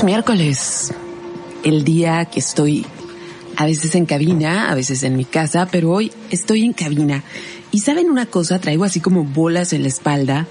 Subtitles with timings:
[0.00, 0.94] Es miércoles,
[1.62, 2.86] el día que estoy
[3.58, 7.22] a veces en cabina, a veces en mi casa, pero hoy estoy en cabina.
[7.70, 10.48] Y saben una cosa, traigo así como bolas en la espalda,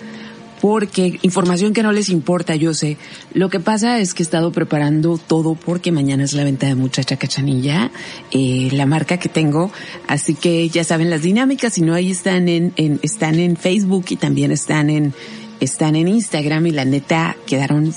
[0.62, 2.98] porque información que no les importa, yo sé.
[3.34, 6.76] Lo que pasa es que he estado preparando todo porque mañana es la venta de
[6.76, 7.90] Muchacha Cachanilla,
[8.30, 9.72] eh, la marca que tengo.
[10.08, 14.06] Así que ya saben las dinámicas, si no ahí están en, en, están en Facebook
[14.10, 15.12] y también están en,
[15.60, 17.92] están en Instagram y la neta quedaron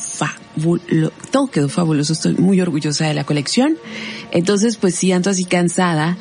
[1.30, 3.76] todo quedó fabuloso, estoy muy orgullosa de la colección.
[4.30, 6.16] Entonces, pues sí, ando así cansada.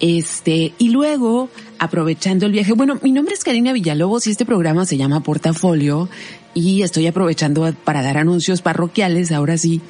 [0.00, 4.84] Este, y luego, aprovechando el viaje, bueno, mi nombre es Karina Villalobos y este programa
[4.84, 6.08] se llama Portafolio
[6.52, 9.80] y estoy aprovechando para dar anuncios parroquiales, ahora sí.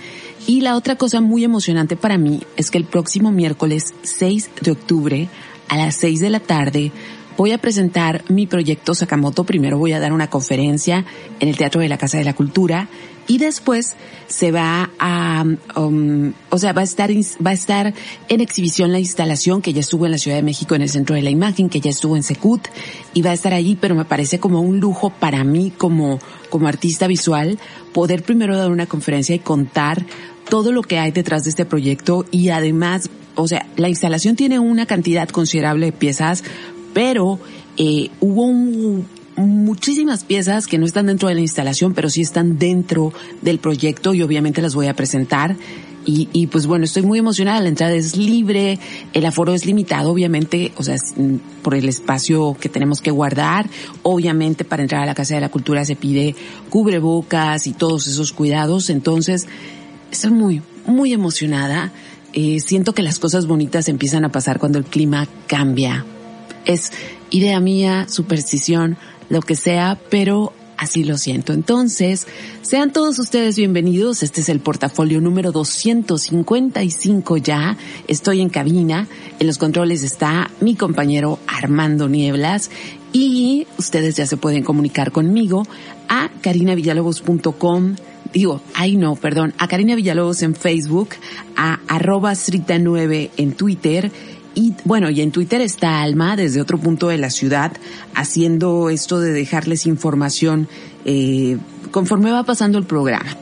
[0.46, 4.70] Y la otra cosa muy emocionante para mí es que el próximo miércoles 6 de
[4.70, 5.28] octubre
[5.68, 6.92] a las 6 de la tarde
[7.36, 9.44] voy a presentar mi proyecto Sakamoto.
[9.44, 11.04] Primero voy a dar una conferencia
[11.40, 12.88] en el Teatro de la Casa de la Cultura
[13.26, 13.96] y después
[14.28, 15.44] se va a,
[15.76, 17.94] um, o sea, va a estar, va a estar
[18.28, 21.16] en exhibición la instalación que ya estuvo en la Ciudad de México en el Centro
[21.16, 22.68] de la Imagen, que ya estuvo en Secut
[23.14, 26.18] y va a estar allí, pero me parece como un lujo para mí como,
[26.50, 27.58] como artista visual
[27.92, 30.04] poder primero dar una conferencia y contar
[30.48, 34.58] todo lo que hay detrás de este proyecto y además, o sea, la instalación tiene
[34.58, 36.44] una cantidad considerable de piezas,
[36.94, 37.38] pero
[37.76, 42.58] eh, hubo un, muchísimas piezas que no están dentro de la instalación, pero sí están
[42.58, 45.56] dentro del proyecto y obviamente las voy a presentar.
[46.04, 48.78] Y, y pues bueno, estoy muy emocionada, la entrada es libre,
[49.12, 53.68] el aforo es limitado, obviamente, o sea, mm, por el espacio que tenemos que guardar.
[54.04, 56.36] Obviamente para entrar a la Casa de la Cultura se pide
[56.70, 58.88] cubrebocas y todos esos cuidados.
[58.88, 59.48] Entonces,
[60.12, 61.92] estoy muy, muy emocionada.
[62.32, 66.04] Eh, siento que las cosas bonitas empiezan a pasar cuando el clima cambia.
[66.66, 66.92] Es
[67.30, 68.96] idea mía, superstición,
[69.28, 71.52] lo que sea, pero así lo siento.
[71.52, 72.26] Entonces,
[72.62, 74.22] sean todos ustedes bienvenidos.
[74.22, 77.76] Este es el portafolio número 255 ya.
[78.08, 79.08] Estoy en cabina.
[79.38, 82.70] En los controles está mi compañero Armando Nieblas
[83.12, 85.66] y ustedes ya se pueden comunicar conmigo
[86.08, 87.96] a carinavillalobos.com
[88.32, 91.10] digo, ay no, perdón, a Karina Villalobos en Facebook,
[91.56, 94.10] a arroba Srita9 en Twitter
[94.56, 97.72] y bueno, y en Twitter está Alma desde otro punto de la ciudad
[98.14, 100.66] haciendo esto de dejarles información
[101.04, 101.58] eh,
[101.90, 103.36] conforme va pasando el programa.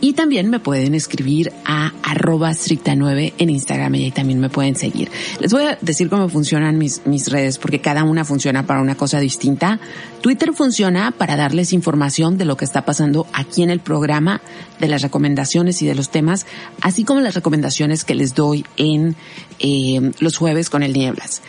[0.00, 4.76] Y también me pueden escribir a arroba stricta9 en Instagram y ahí también me pueden
[4.76, 5.10] seguir.
[5.40, 8.94] Les voy a decir cómo funcionan mis, mis redes porque cada una funciona para una
[8.94, 9.80] cosa distinta.
[10.20, 14.40] Twitter funciona para darles información de lo que está pasando aquí en el programa,
[14.78, 16.46] de las recomendaciones y de los temas,
[16.80, 19.16] así como las recomendaciones que les doy en
[19.58, 21.42] eh, los jueves con el Nieblas.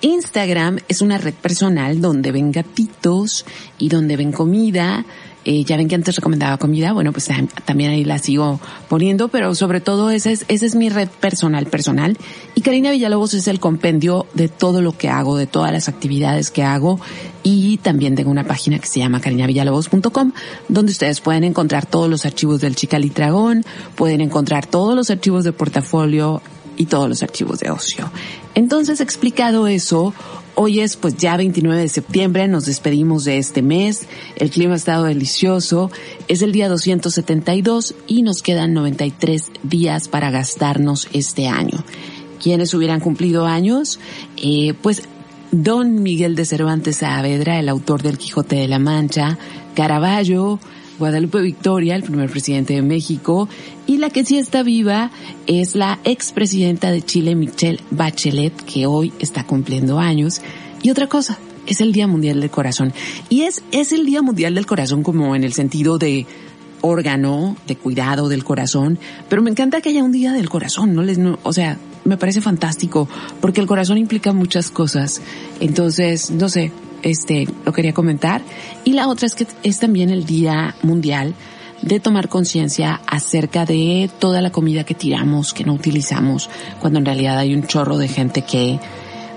[0.00, 3.46] Instagram es una red personal donde ven gatitos
[3.78, 5.06] y donde ven comida,
[5.44, 7.28] eh, ya ven que antes recomendaba comida, bueno, pues
[7.64, 11.66] también ahí la sigo poniendo, pero sobre todo esa es, esa es mi red personal,
[11.66, 12.16] personal.
[12.54, 16.50] Y Karina Villalobos es el compendio de todo lo que hago, de todas las actividades
[16.50, 16.98] que hago.
[17.42, 20.32] Y también tengo una página que se llama carinavillalobos.com,
[20.68, 23.64] donde ustedes pueden encontrar todos los archivos del Chicalitragón,
[23.96, 26.40] pueden encontrar todos los archivos de portafolio
[26.76, 28.10] y todos los archivos de ocio.
[28.54, 30.14] Entonces, explicado eso,
[30.56, 34.06] Hoy es pues ya 29 de septiembre, nos despedimos de este mes,
[34.36, 35.90] el clima ha estado delicioso,
[36.28, 41.84] es el día 272 y nos quedan 93 días para gastarnos este año.
[42.40, 43.98] ¿Quiénes hubieran cumplido años?
[44.36, 45.02] Eh, pues
[45.50, 49.38] Don Miguel de Cervantes Saavedra, el autor del Quijote de la Mancha,
[49.74, 50.60] Caravaggio,
[50.98, 53.48] Guadalupe Victoria, el primer presidente de México,
[53.86, 55.10] y la que sí está viva
[55.46, 60.40] es la expresidenta de Chile, Michelle Bachelet, que hoy está cumpliendo años.
[60.82, 62.92] Y otra cosa, es el Día Mundial del Corazón.
[63.28, 66.26] Y es, es el Día Mundial del Corazón como en el sentido de
[66.84, 68.98] órgano de cuidado del corazón,
[69.30, 72.42] pero me encanta que haya un día del corazón, no les, o sea, me parece
[72.42, 73.08] fantástico
[73.40, 75.22] porque el corazón implica muchas cosas.
[75.60, 76.72] Entonces, no sé,
[77.04, 78.42] este, lo quería comentar.
[78.84, 81.34] Y la otra es que es también el Día Mundial
[81.82, 86.48] de tomar conciencia acerca de toda la comida que tiramos, que no utilizamos,
[86.80, 88.80] cuando en realidad hay un chorro de gente que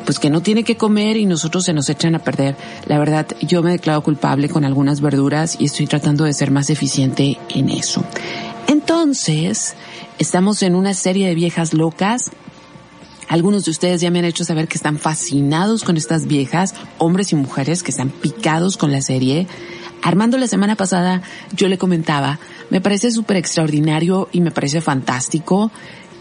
[0.05, 2.55] pues que no tiene que comer y nosotros se nos echan a perder.
[2.85, 6.69] La verdad, yo me declaro culpable con algunas verduras y estoy tratando de ser más
[6.69, 8.05] eficiente en eso.
[8.67, 9.75] Entonces,
[10.17, 12.31] estamos en una serie de viejas locas.
[13.27, 17.33] Algunos de ustedes ya me han hecho saber que están fascinados con estas viejas, hombres
[17.33, 19.47] y mujeres que están picados con la serie.
[20.01, 21.21] Armando la semana pasada
[21.53, 22.39] yo le comentaba,
[22.69, 25.71] me parece súper extraordinario y me parece fantástico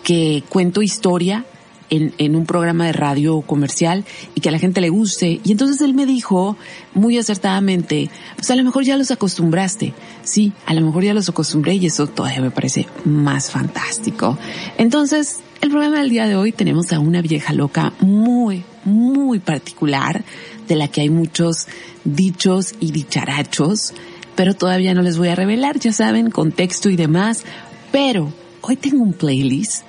[0.02, 1.44] que cuento historia
[1.90, 4.04] en, en, un programa de radio comercial
[4.34, 5.40] y que a la gente le guste.
[5.44, 6.56] Y entonces él me dijo
[6.94, 9.94] muy acertadamente, pues a lo mejor ya los acostumbraste.
[10.24, 14.36] Sí, a lo mejor ya los acostumbré y eso todavía me parece más fantástico.
[14.78, 20.24] Entonces, el programa del día de hoy tenemos a una vieja loca muy, muy particular,
[20.68, 21.66] de la que hay muchos
[22.04, 23.94] dichos y dicharachos,
[24.34, 27.44] pero todavía no les voy a revelar, ya saben, contexto y demás.
[27.92, 28.32] Pero
[28.62, 29.84] hoy tengo un playlist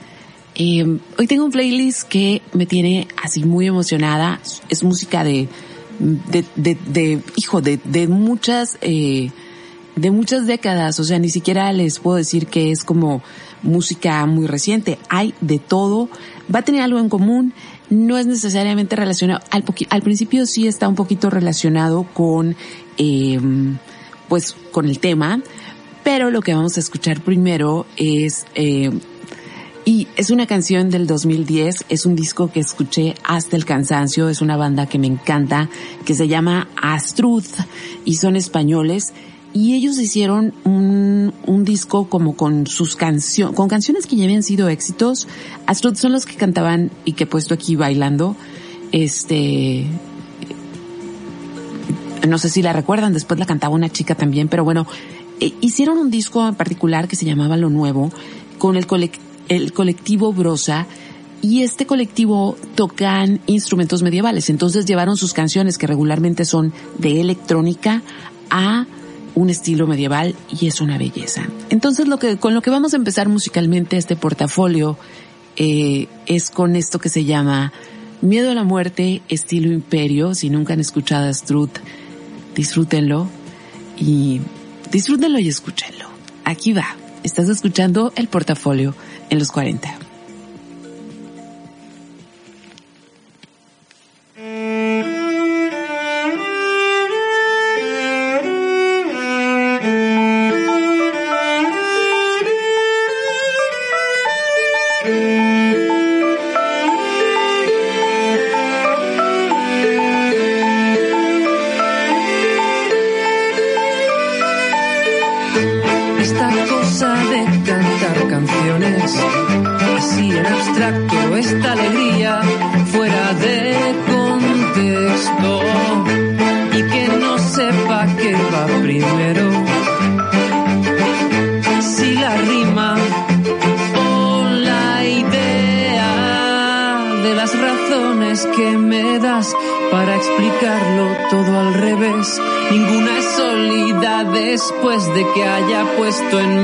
[0.59, 4.41] eh, hoy tengo un playlist que me tiene así muy emocionada.
[4.69, 5.47] Es música de,
[5.99, 9.29] de, de, de hijo, de, de muchas, eh,
[9.95, 10.99] de muchas décadas.
[10.99, 13.21] O sea, ni siquiera les puedo decir que es como
[13.63, 14.97] música muy reciente.
[15.09, 16.09] Hay de todo.
[16.53, 17.53] Va a tener algo en común.
[17.89, 19.41] No es necesariamente relacionado.
[19.51, 22.55] Al, al principio sí está un poquito relacionado con,
[22.97, 23.39] eh,
[24.27, 25.41] pues, con el tema.
[26.03, 28.91] Pero lo que vamos a escuchar primero es, eh,
[29.83, 34.41] y es una canción del 2010, es un disco que escuché hasta el cansancio, es
[34.41, 35.69] una banda que me encanta,
[36.05, 37.59] que se llama Astruth
[38.05, 39.13] y son españoles.
[39.57, 44.43] Y ellos hicieron un, un disco como con sus canciones, con canciones que ya habían
[44.43, 45.27] sido éxitos.
[45.65, 48.35] Astruth son los que cantaban y que he puesto aquí bailando.
[48.91, 49.87] Este,
[52.27, 54.85] no sé si la recuerdan, después la cantaba una chica también, pero bueno,
[55.39, 58.11] eh, hicieron un disco en particular que se llamaba Lo Nuevo,
[58.59, 60.85] con el colectivo el colectivo Brosa
[61.41, 64.51] y este colectivo tocan instrumentos medievales.
[64.51, 68.03] Entonces llevaron sus canciones que regularmente son de electrónica
[68.51, 68.85] a
[69.37, 71.47] un estilo medieval y es una belleza.
[71.69, 74.97] Entonces lo que, con lo que vamos a empezar musicalmente este portafolio
[75.57, 77.71] eh, es con esto que se llama
[78.21, 80.33] Miedo a la muerte, estilo imperio.
[80.33, 81.77] Si nunca han escuchado a Struth,
[82.55, 83.27] disfrútenlo
[83.95, 84.41] y
[84.91, 86.07] disfrútenlo y escúchenlo.
[86.43, 86.95] Aquí va.
[87.21, 88.95] Estás escuchando el portafolio
[89.29, 90.06] en los 40.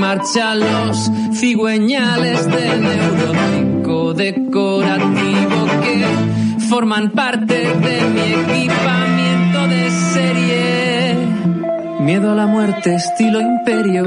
[0.03, 11.17] Marcha los cigüeñales de neurótico decorativo que forman parte de mi equipamiento de serie.
[11.99, 14.03] Miedo a la muerte, estilo imperio,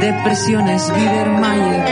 [0.00, 1.84] depresiones, Biedermeier,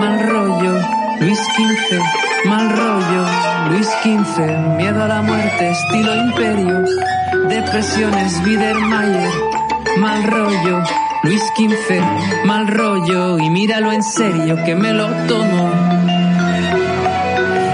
[0.00, 0.72] mal rollo,
[1.20, 3.26] Luis XV, mal rollo,
[3.70, 6.84] Luis XV, miedo a la muerte, estilo imperio,
[7.48, 9.30] depresiones, Biedermeier,
[9.98, 10.82] mal rollo,
[11.22, 15.70] Luis XV, mal rollo y míralo en serio que me lo tomo.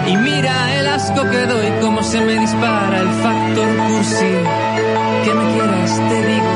[0.06, 4.34] Y mira el asco que doy, como se me dispara el factor cursi.
[5.24, 6.51] Que me quieras, te digo.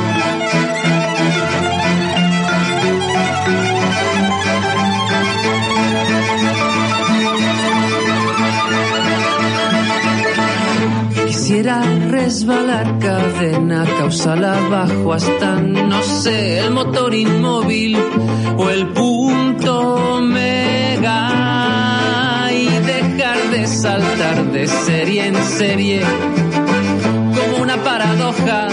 [11.57, 17.97] Quisiera resbalar cadena, causal abajo hasta, no sé, el motor inmóvil
[18.59, 21.31] o el punto mega
[22.53, 26.03] y dejar de saltar de serie en serie
[27.35, 28.69] como una paradoja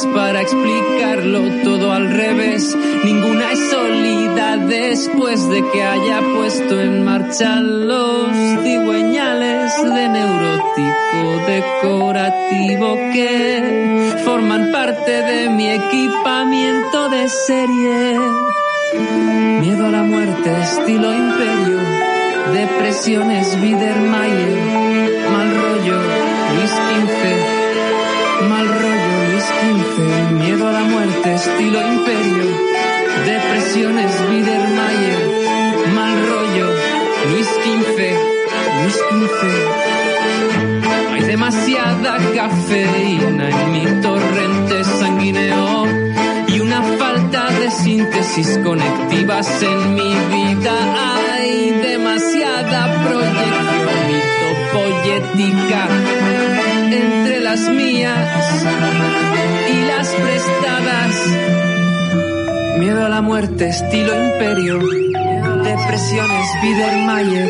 [0.00, 2.74] para explicarlo todo al revés.
[3.04, 8.30] Ninguna es sólida después de que haya puesto en marcha los
[8.62, 18.18] cigüeñales de neurótico decorativo que forman parte de mi equipamiento de serie.
[19.60, 21.78] Miedo a la muerte, estilo imperio,
[22.54, 25.98] depresiones, Biedermeier, mal rollo,
[26.54, 27.51] Luis XV,
[30.32, 32.44] Miedo a la muerte, estilo imperio,
[33.24, 35.20] depresiones, Biedermeier,
[35.94, 36.66] mal rollo,
[37.30, 37.98] Luis XV,
[38.82, 39.40] Luis XV.
[41.12, 45.86] Hay demasiada cafeína en mi torrente sanguíneo
[46.48, 50.74] y una falta de síntesis conectivas en mi vida.
[51.32, 53.52] Hay demasiada proyección
[54.08, 55.88] mitopoyética
[56.90, 58.28] entre las mías
[62.82, 64.80] Miedo a la muerte, estilo imperio,
[65.62, 67.48] depresiones, Biedermeier,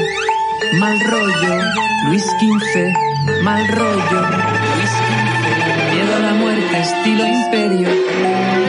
[0.79, 1.55] mal rollo,
[2.09, 4.21] Luis XV, mal rollo,
[4.77, 7.89] Luis XV, miedo a la muerte, estilo imperio,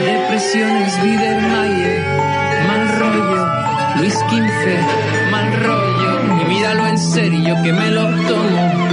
[0.06, 2.02] depresiones, Biedermeier,
[2.66, 3.46] mal rollo,
[3.98, 8.83] Luis XV, mal rollo, y míralo en serio que me lo tomo.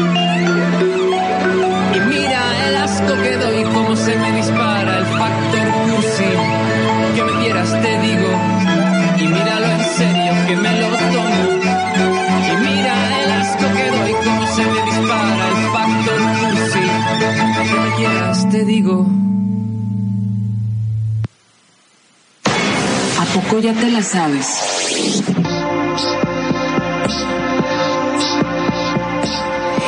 [23.51, 24.48] ¿A poco ya te la sabes?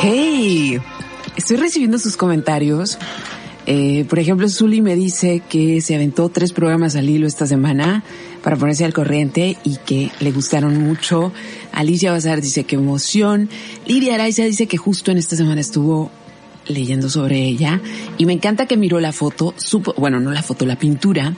[0.02, 0.78] Hey,
[1.34, 2.98] estoy recibiendo sus comentarios.
[3.64, 8.04] Eh, por ejemplo, Zuli me dice que se aventó tres programas al hilo esta semana
[8.42, 11.32] para ponerse al corriente y que le gustaron mucho.
[11.72, 13.48] Alicia Bazar dice que emoción.
[13.86, 16.10] Lidia Araiza dice que justo en esta semana estuvo
[16.66, 17.80] leyendo sobre ella
[18.18, 21.34] y me encanta que miró la foto, supo, bueno, no la foto, la pintura,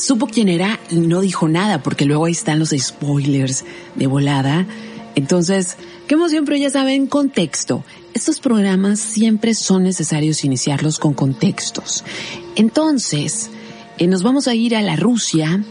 [0.00, 3.64] supo quién era y no dijo nada porque luego ahí están los spoilers
[3.94, 4.66] de volada.
[5.14, 5.76] Entonces,
[6.06, 7.84] qué emoción, pero ya saben, contexto.
[8.14, 12.04] Estos programas siempre son necesarios iniciarlos con contextos.
[12.56, 13.50] Entonces,
[13.98, 15.62] eh, nos vamos a ir a la Rusia,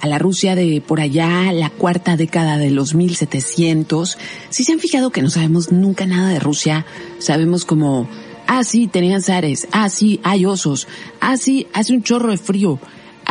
[0.00, 4.18] a la Rusia de por allá, la cuarta década de los 1700.
[4.50, 6.84] Si se han fijado que no sabemos nunca nada de Rusia,
[7.18, 8.08] sabemos como,
[8.46, 10.86] ah, sí, tenían zares, ah, sí, hay osos,
[11.20, 12.78] ah, sí, hace un chorro de frío,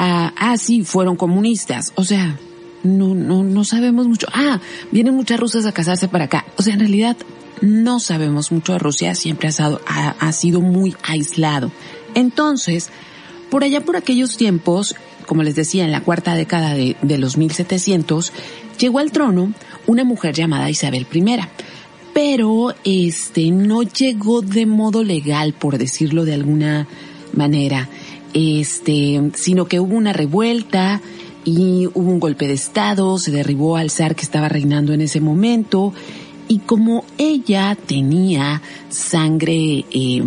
[0.01, 1.93] ah, ah, sí, fueron comunistas.
[1.95, 2.37] O sea,
[2.83, 4.25] no, no, no sabemos mucho.
[4.33, 4.59] Ah,
[4.91, 6.45] vienen muchas rusas a casarse para acá.
[6.57, 7.15] O sea, en realidad
[7.61, 11.71] no sabemos mucho de Rusia, siempre ha, estado- ha, ha sido muy aislado.
[12.15, 12.89] Entonces,
[13.51, 14.95] por allá por aquellos tiempos,
[15.27, 18.33] como les decía, en la cuarta década de, de los 1700,
[18.79, 19.53] llegó al trono
[19.85, 21.23] una mujer llamada Isabel I.
[22.13, 26.87] Pero, este, no llegó de modo legal, por decirlo de alguna
[27.33, 27.87] manera,
[28.33, 31.01] este, sino que hubo una revuelta
[31.43, 35.21] y hubo un golpe de estado, se derribó al zar que estaba reinando en ese
[35.21, 35.93] momento
[36.47, 40.23] y como ella tenía sangre, eh,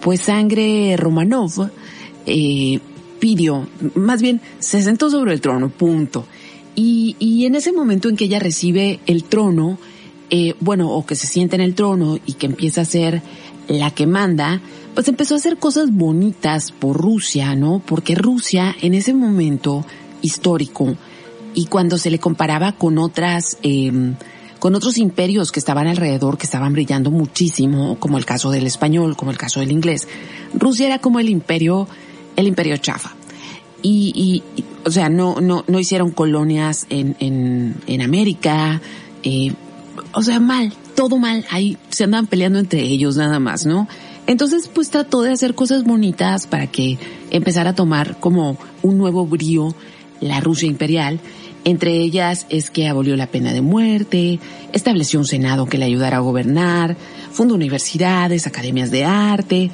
[0.00, 1.70] pues sangre Romanov,
[2.26, 2.80] eh,
[3.18, 6.26] pidió, más bien se sentó sobre el trono, punto.
[6.76, 9.78] Y, y en ese momento en que ella recibe el trono,
[10.30, 13.22] eh, bueno, o que se sienta en el trono y que empieza a ser
[13.68, 14.60] la que manda,
[14.94, 17.82] pues empezó a hacer cosas bonitas por Rusia, ¿no?
[17.84, 19.84] Porque Rusia en ese momento
[20.22, 20.96] histórico
[21.54, 23.92] y cuando se le comparaba con otras, eh,
[24.58, 29.16] con otros imperios que estaban alrededor, que estaban brillando muchísimo, como el caso del español,
[29.16, 30.08] como el caso del inglés,
[30.54, 31.88] Rusia era como el imperio,
[32.36, 33.14] el imperio chafa.
[33.82, 38.80] Y, y, y, o sea, no, no, no hicieron colonias en, en, en América,
[39.22, 39.52] eh,
[40.12, 43.86] o sea, mal, todo mal, ahí se andaban peleando entre ellos nada más, ¿no?
[44.26, 46.98] Entonces, pues trató de hacer cosas bonitas para que
[47.30, 49.74] empezara a tomar como un nuevo brío
[50.20, 51.20] la Rusia imperial.
[51.64, 54.38] Entre ellas es que abolió la pena de muerte,
[54.72, 56.96] estableció un senado que le ayudara a gobernar,
[57.32, 59.70] fundó universidades, academias de arte,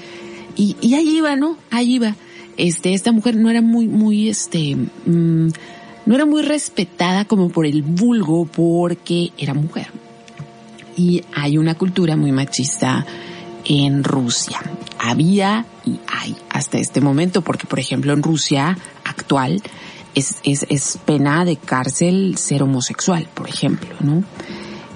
[0.57, 1.57] y, y ahí iba, ¿no?
[1.71, 2.15] Ahí iba.
[2.57, 5.49] Este, esta mujer no era muy, muy, este, mmm,
[6.07, 9.89] no era muy respetada como por el vulgo porque era mujer.
[10.97, 13.07] Y hay una cultura muy machista
[13.71, 14.61] en Rusia.
[14.99, 19.63] Había y hay hasta este momento, porque por ejemplo en Rusia actual
[20.17, 24.25] es, es, es pena de cárcel ser homosexual, por ejemplo, ¿no?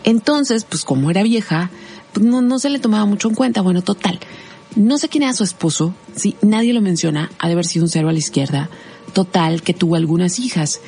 [0.03, 1.71] Entonces, pues como era vieja,
[2.13, 3.63] pues no, no se le tomaba mucho en cuenta.
[3.63, 4.19] Bueno, total.
[4.75, 7.91] No sé quién era su esposo, sí, nadie lo menciona, ha de haber sido un
[7.91, 8.69] cero a la izquierda.
[9.13, 10.81] Total, que tuvo algunas hijas.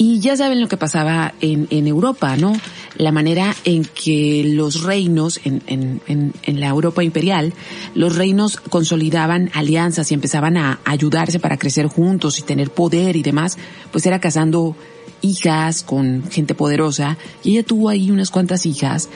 [0.00, 2.52] Y ya saben lo que pasaba en, en Europa, ¿no?
[2.96, 7.52] La manera en que los reinos, en, en, en, en la Europa imperial,
[7.94, 13.22] los reinos consolidaban alianzas y empezaban a ayudarse para crecer juntos y tener poder y
[13.22, 13.58] demás,
[13.90, 14.76] pues era casando
[15.20, 19.08] hijas con gente poderosa y ella tuvo ahí unas cuantas hijas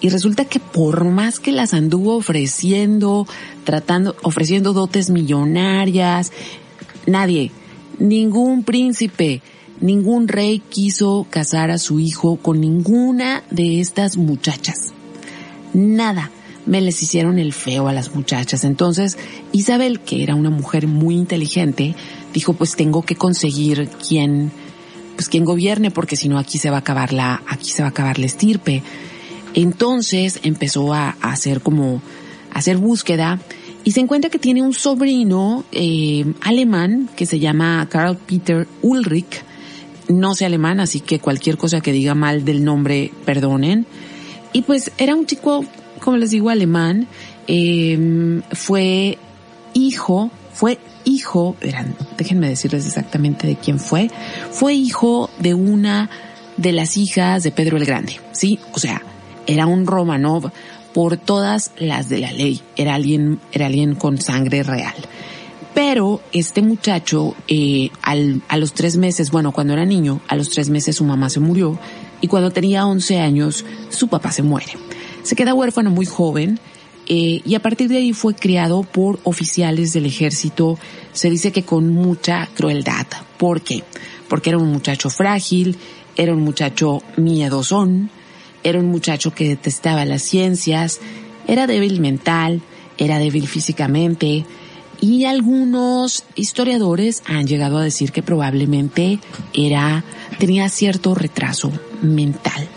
[0.00, 3.26] y resulta que por más que las anduvo ofreciendo,
[3.64, 6.32] tratando, ofreciendo dotes millonarias,
[7.06, 7.50] nadie,
[7.98, 9.42] ningún príncipe,
[9.80, 14.92] ningún rey quiso casar a su hijo con ninguna de estas muchachas.
[15.72, 16.30] Nada.
[16.66, 18.64] Me les hicieron el feo a las muchachas.
[18.64, 19.16] Entonces,
[19.50, 21.96] Isabel, que era una mujer muy inteligente,
[22.34, 24.52] dijo, pues tengo que conseguir quien,
[25.16, 27.88] pues quien gobierne, porque si no aquí se va a acabar la, aquí se va
[27.88, 28.82] a acabar la estirpe.
[29.54, 32.02] Entonces empezó a, hacer como,
[32.52, 33.40] a hacer búsqueda
[33.82, 39.44] y se encuentra que tiene un sobrino eh, alemán que se llama Karl Peter Ulrich.
[40.10, 43.86] No sé alemán, así que cualquier cosa que diga mal del nombre, perdonen.
[44.52, 45.64] Y pues era un chico,
[46.00, 47.06] como les digo, alemán.
[47.46, 49.18] Eh, fue
[49.72, 54.10] hijo, fue hijo, verán, déjenme decirles exactamente de quién fue.
[54.50, 56.10] Fue hijo de una
[56.56, 58.58] de las hijas de Pedro el Grande, ¿sí?
[58.72, 59.02] O sea,
[59.46, 60.50] era un Romanov
[60.92, 62.60] por todas las de la ley.
[62.76, 64.94] Era alguien, era alguien con sangre real.
[65.74, 70.50] Pero este muchacho, eh, al, a los tres meses, bueno, cuando era niño, a los
[70.50, 71.78] tres meses su mamá se murió
[72.20, 74.72] y cuando tenía 11 años su papá se muere.
[75.22, 76.58] Se queda huérfano muy joven
[77.06, 80.78] eh, y a partir de ahí fue criado por oficiales del ejército,
[81.12, 83.06] se dice que con mucha crueldad.
[83.38, 83.82] ¿Por qué?
[84.28, 85.76] Porque era un muchacho frágil,
[86.16, 88.10] era un muchacho miedosón,
[88.62, 91.00] era un muchacho que detestaba las ciencias,
[91.46, 92.60] era débil mental,
[92.98, 94.44] era débil físicamente
[95.00, 99.18] y algunos historiadores han llegado a decir que probablemente
[99.52, 100.04] era
[100.38, 102.68] tenía cierto retraso mental.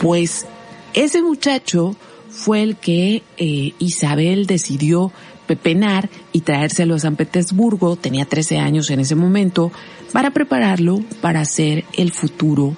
[0.00, 0.46] Pues
[0.94, 1.96] ese muchacho
[2.28, 5.12] fue el que eh, Isabel decidió
[5.46, 9.70] pepenar y traérselo a San Petersburgo, tenía 13 años en ese momento,
[10.12, 12.74] para prepararlo para ser el futuro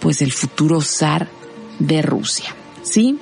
[0.00, 1.28] pues el futuro zar
[1.78, 2.56] de Rusia.
[2.82, 3.18] ¿Sí?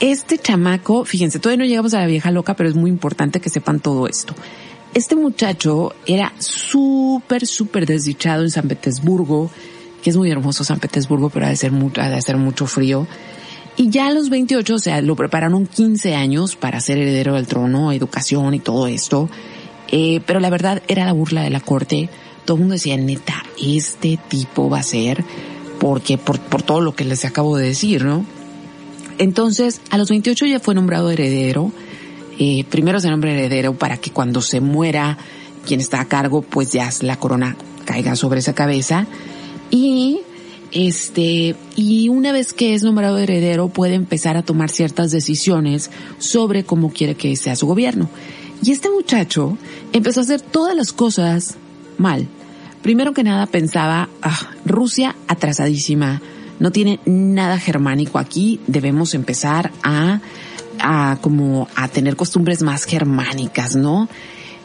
[0.00, 3.50] Este chamaco, fíjense, todavía no llegamos a la vieja loca, pero es muy importante que
[3.50, 4.32] sepan todo esto.
[4.94, 9.50] Este muchacho era súper, súper desdichado en San Petersburgo,
[10.02, 12.66] que es muy hermoso San Petersburgo, pero ha de ser, mucho, ha de hacer mucho
[12.66, 13.08] frío.
[13.76, 17.48] Y ya a los 28, o sea, lo prepararon 15 años para ser heredero del
[17.48, 19.28] trono, educación y todo esto.
[19.88, 22.08] Eh, pero la verdad era la burla de la corte.
[22.44, 25.24] Todo el mundo decía, neta, este tipo va a ser
[25.80, 28.24] porque por, por todo lo que les acabo de decir, ¿no?
[29.18, 31.72] Entonces, a los 28 ya fue nombrado heredero.
[32.38, 35.18] Eh, primero se nombra heredero para que cuando se muera
[35.66, 39.06] quien está a cargo, pues ya la corona caiga sobre esa cabeza.
[39.70, 40.20] Y
[40.70, 46.64] este, y una vez que es nombrado heredero, puede empezar a tomar ciertas decisiones sobre
[46.64, 48.08] cómo quiere que sea su gobierno.
[48.62, 49.56] Y este muchacho
[49.92, 51.56] empezó a hacer todas las cosas
[51.96, 52.28] mal.
[52.82, 56.20] Primero que nada pensaba, ah, Rusia atrasadísima,
[56.58, 60.20] no tiene nada germánico aquí, debemos empezar a,
[60.80, 64.08] a como a tener costumbres más germánicas, ¿no?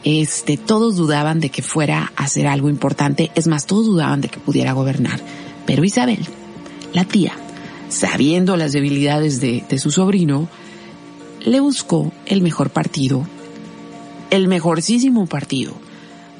[0.04, 4.28] Este, todos dudaban de que fuera a hacer algo importante, es más, todos dudaban de
[4.28, 5.18] que pudiera gobernar.
[5.64, 6.26] Pero Isabel,
[6.92, 7.32] la tía,
[7.88, 10.48] sabiendo las debilidades de, su sobrino,
[11.40, 13.26] le buscó el mejor partido,
[14.30, 15.72] el mejorcísimo partido,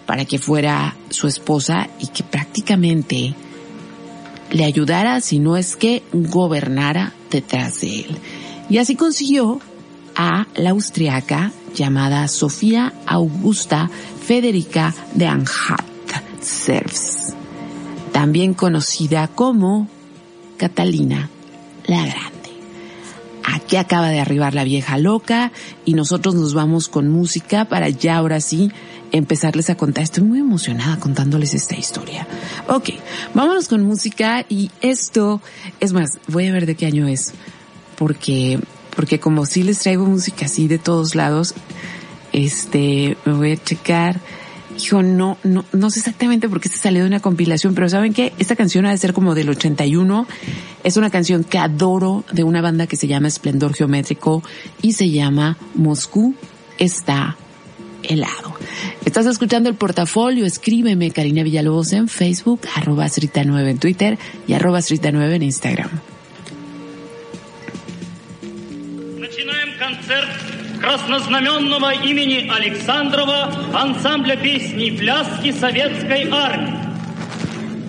[0.04, 3.34] para que fuera su esposa y que prácticamente
[4.50, 8.18] le ayudara, si no es que gobernara detrás de él.
[8.68, 9.60] Y así consiguió
[10.14, 13.90] a la austriaca llamada Sofía Augusta
[14.24, 17.34] Federica de Anhalt-Zerbst,
[18.12, 19.88] también conocida como
[20.56, 21.28] Catalina
[21.86, 22.32] la Grande.
[23.44, 25.52] Aquí acaba de arribar la vieja loca
[25.84, 28.72] y nosotros nos vamos con música para ya ahora sí
[29.14, 30.02] empezarles a contar.
[30.02, 32.26] Estoy muy emocionada contándoles esta historia.
[32.68, 32.90] Ok,
[33.32, 35.40] vámonos con música y esto,
[35.80, 37.32] es más, voy a ver de qué año es,
[37.96, 38.58] porque,
[38.96, 41.54] porque como si les traigo música así de todos lados,
[42.32, 44.20] este, me voy a checar.
[44.76, 48.12] Hijo, no, no, no sé exactamente por qué se salió de una compilación, pero ¿saben
[48.12, 48.32] qué?
[48.40, 50.26] Esta canción ha de ser como del 81.
[50.82, 54.42] Es una canción que adoro de una banda que se llama Esplendor Geométrico
[54.82, 56.34] y se llama Moscú
[56.78, 57.36] está
[58.08, 58.54] helado.
[59.04, 64.80] Estás escuchando el portafolio, escríbeme Karina Villalobos en Facebook, arroba 9 en Twitter y arroba
[64.80, 65.90] 9 en Instagram.
[69.18, 70.28] Начинаем концерт
[70.80, 76.78] краснознаменного имени Александрова ансамбля песни пляски советской армии.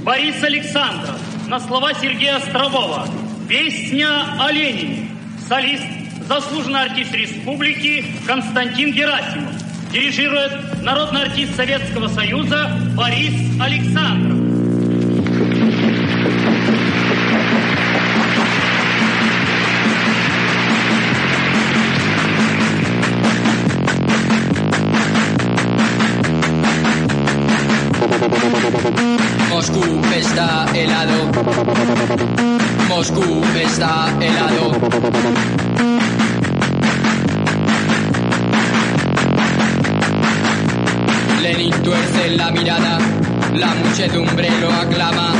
[0.03, 3.07] Борис Александров на слова Сергея Острового.
[3.49, 5.09] Песня о Ленине.
[5.47, 5.83] Солист,
[6.27, 9.64] заслуженный артист республики Константин Герасимов.
[9.91, 14.35] Дирижирует народный артист Советского Союза Борис Александров.
[29.49, 29.83] Moscú
[30.15, 31.31] está helado.
[32.89, 36.14] Moscú está helado.
[41.45, 42.97] Lenin tuerce la mirada,
[43.53, 45.31] la muchedumbre lo aclama.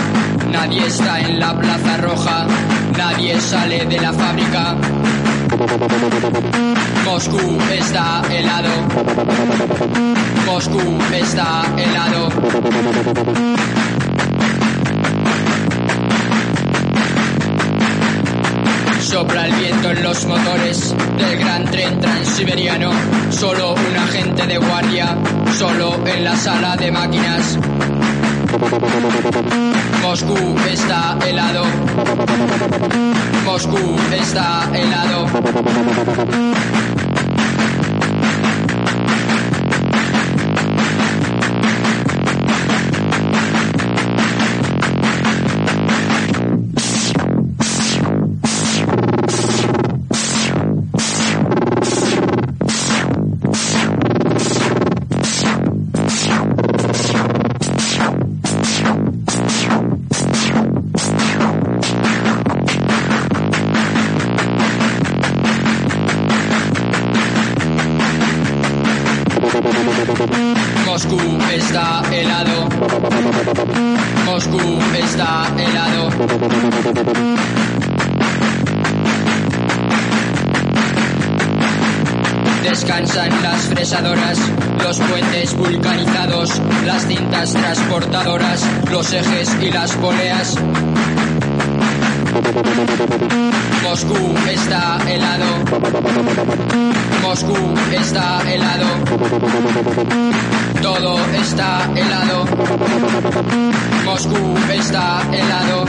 [0.52, 2.46] Nadie está en la plaza roja,
[2.96, 4.76] nadie sale de la fábrica.
[7.06, 8.70] Moscú está helado.
[10.46, 10.80] Moscú
[11.12, 12.30] está helado.
[19.16, 22.92] Sopla el viento en los motores del gran tren transiberiano.
[23.32, 25.16] Solo un agente de guardia,
[25.58, 27.58] solo en la sala de máquinas.
[30.02, 30.36] Moscú
[30.70, 31.64] está helado.
[33.46, 35.28] Moscú está helado.
[74.46, 76.10] Moscú está helado.
[82.62, 84.38] Descansan las fresadoras,
[84.84, 90.56] los puentes vulcanizados, las cintas transportadoras, los ejes y las poleas.
[93.82, 95.46] Moscú está helado.
[97.24, 97.58] Moscú
[97.92, 98.86] está helado.
[100.86, 102.46] Todo está helado.
[104.06, 105.86] Moscú está helado.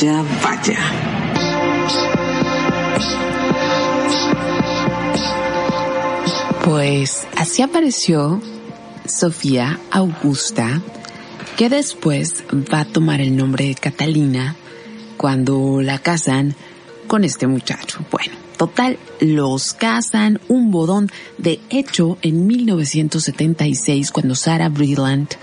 [0.00, 0.78] Vaya, vaya.
[6.64, 8.40] Pues así apareció
[9.06, 10.80] Sofía Augusta,
[11.56, 14.56] que después va a tomar el nombre de Catalina
[15.16, 16.54] cuando la casan
[17.06, 18.04] con este muchacho.
[18.10, 21.10] Bueno, total, los casan un bodón.
[21.38, 25.34] De hecho, en 1976, cuando Sarah Brillant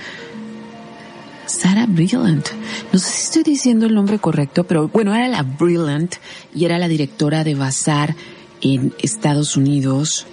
[1.47, 2.56] Sarah Brillant.
[2.97, 6.15] No sé si estoy diciendo el nombre correcto, pero bueno, era la Brillant
[6.55, 8.15] y era la directora de Bazar
[8.61, 10.25] en Estados Unidos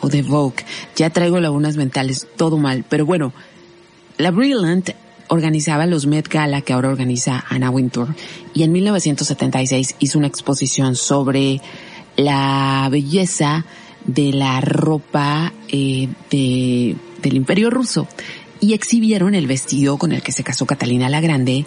[0.00, 0.64] o de Vogue.
[0.94, 3.32] Ya traigo lagunas mentales, todo mal, pero bueno,
[4.18, 4.90] la Brillant
[5.26, 8.14] organizaba los Met Gala que ahora organiza Anna Wintour
[8.54, 11.60] y en 1976 hizo una exposición sobre
[12.16, 13.64] la belleza
[14.04, 18.06] de la ropa eh, de, del Imperio Ruso
[18.60, 21.64] y exhibieron el vestido con el que se casó Catalina la Grande,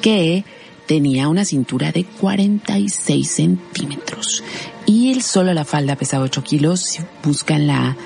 [0.00, 0.44] que
[0.86, 4.42] tenía una cintura de 46 centímetros
[4.86, 6.80] y él solo la falda pesaba 8 kilos.
[6.80, 7.96] Si buscan la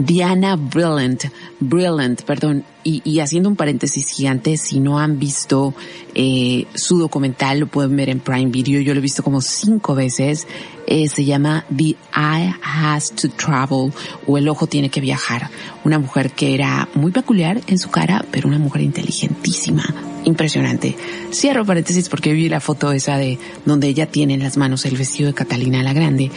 [0.00, 1.26] Diana Brilliant,
[1.60, 5.74] Brilliant, perdón, y, haciendo un paréntesis gigante, si no han visto
[6.14, 9.94] eh, su documental, lo pueden ver en Prime Video, yo lo he visto como cinco
[9.94, 10.46] veces,
[10.86, 13.92] eh, se llama The Eye Has to Travel
[14.26, 15.50] o El Ojo Tiene que Viajar,
[15.84, 19.84] una mujer que era muy peculiar en su cara, pero una mujer inteligentísima,
[20.24, 20.96] impresionante.
[21.30, 24.96] Cierro paréntesis porque vi la foto esa de donde ella tiene en las manos el
[24.96, 26.30] vestido de Catalina la Grande,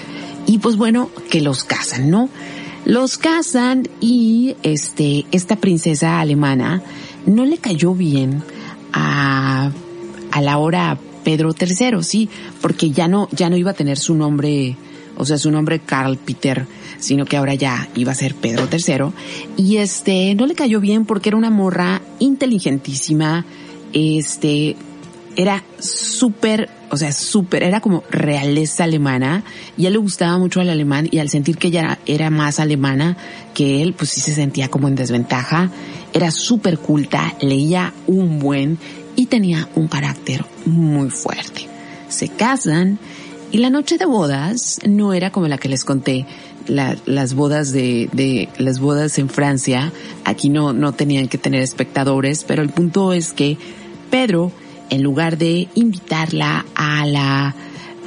[0.46, 2.28] y pues bueno, que los casan, ¿no?
[2.86, 6.82] Los casan y este, esta princesa alemana
[7.26, 8.44] no le cayó bien
[8.92, 9.72] a,
[10.32, 12.30] a la hora Pedro III, sí,
[12.62, 14.76] porque ya no, ya no iba a tener su nombre,
[15.18, 16.68] o sea, su nombre Carl Peter,
[17.00, 19.14] sino que ahora ya iba a ser Pedro III.
[19.58, 23.46] Y este, no le cayó bien porque era una morra inteligentísima,
[23.94, 24.76] este,
[25.36, 29.44] era súper, o sea, súper, era como realeza alemana
[29.76, 32.60] y a él le gustaba mucho el alemán y al sentir que ella era, más
[32.60, 33.18] alemana
[33.56, 35.72] que él, pues sí se sentía como en desventaja.
[36.14, 38.78] Era súper culta, leía un buen
[39.16, 41.68] y tenía un carácter muy fuerte.
[42.10, 43.00] Se casan
[43.52, 46.28] y la noche de bodas no era como la que les conté,
[46.68, 49.92] las bodas de, de, las bodas en Francia.
[50.26, 53.58] Aquí no, no tenían que tener espectadores, pero el punto es que
[54.12, 54.52] Pedro
[54.94, 57.56] en lugar de invitarla a la,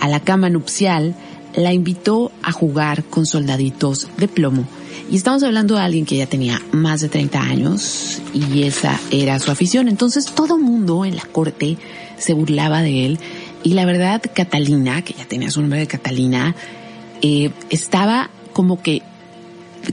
[0.01, 1.17] a la cama nupcial,
[1.55, 4.67] la invitó a jugar con soldaditos de plomo.
[5.11, 9.39] Y estamos hablando de alguien que ya tenía más de 30 años y esa era
[9.39, 9.89] su afición.
[9.89, 11.77] Entonces todo mundo en la corte
[12.19, 13.19] se burlaba de él.
[13.63, 16.55] Y la verdad, Catalina, que ya tenía su nombre de Catalina,
[17.23, 19.03] eh, estaba como que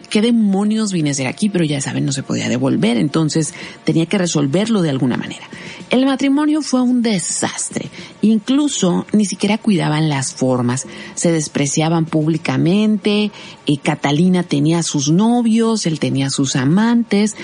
[0.09, 1.49] ¿qué demonios vine a hacer aquí?
[1.49, 5.47] Pero ya saben, no se podía devolver, entonces tenía que resolverlo de alguna manera.
[5.89, 7.89] El matrimonio fue un desastre.
[8.21, 10.87] Incluso ni siquiera cuidaban las formas.
[11.13, 13.31] Se despreciaban públicamente.
[13.65, 17.35] Y Catalina tenía sus novios, él tenía sus amantes.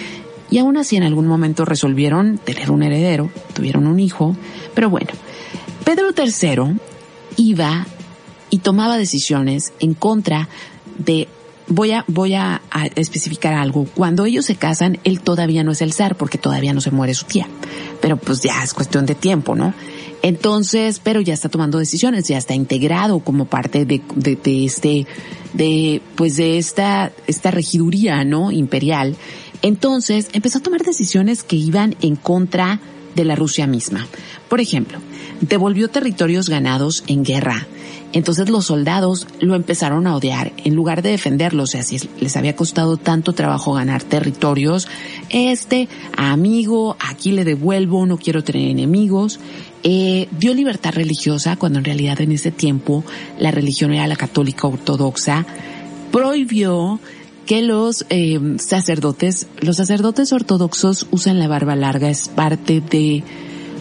[0.50, 4.36] Y aún así en algún momento resolvieron tener un heredero, tuvieron un hijo.
[4.74, 5.12] Pero bueno,
[5.84, 6.80] Pedro III
[7.38, 7.86] iba
[8.50, 10.50] y tomaba decisiones en contra
[10.98, 11.28] de
[11.70, 12.62] voy a, voy a,
[12.96, 13.86] especificar algo.
[13.96, 17.14] Cuando ellos se casan, él todavía no es el zar porque todavía no se muere
[17.14, 17.48] su tía.
[18.02, 19.74] Pero pues ya es cuestión de tiempo, ¿no?
[20.22, 25.08] Entonces, pero ya está tomando decisiones, ya está integrado como parte de, de, de este,
[25.54, 28.52] de, pues de esta, esta regiduría, ¿no?
[28.52, 29.16] Imperial.
[29.62, 32.82] Entonces, empezó a tomar decisiones que iban en contra
[33.16, 34.08] de la Rusia misma.
[34.50, 35.00] Por ejemplo,
[35.42, 37.68] devolvió territorios ganados en guerra
[38.12, 40.52] entonces los soldados lo empezaron a odiar.
[40.64, 44.88] En lugar de defenderlos, o sea, si les había costado tanto trabajo ganar territorios,
[45.30, 49.40] este, amigo, aquí le devuelvo, no quiero tener enemigos.
[49.84, 53.04] Eh, dio libertad religiosa cuando en realidad en ese tiempo
[53.38, 55.46] la religión era la católica ortodoxa.
[56.12, 57.00] Prohibió
[57.46, 63.24] que los eh, sacerdotes, los sacerdotes ortodoxos usan la barba larga, es parte de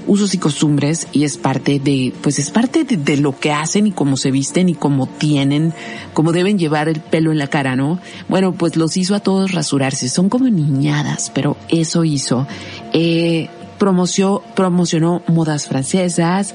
[0.08, 3.92] usos y costumbres y es parte de, pues es parte de, lo que hacen y
[3.92, 5.72] cómo se visten y cómo tienen,
[6.14, 8.00] cómo deben llevar el pelo en la cara, ¿no?
[8.28, 12.46] Bueno, pues los hizo a todos rasurarse, son como niñadas, pero eso hizo.
[12.92, 16.54] Eh, promoció, promocionó modas francesas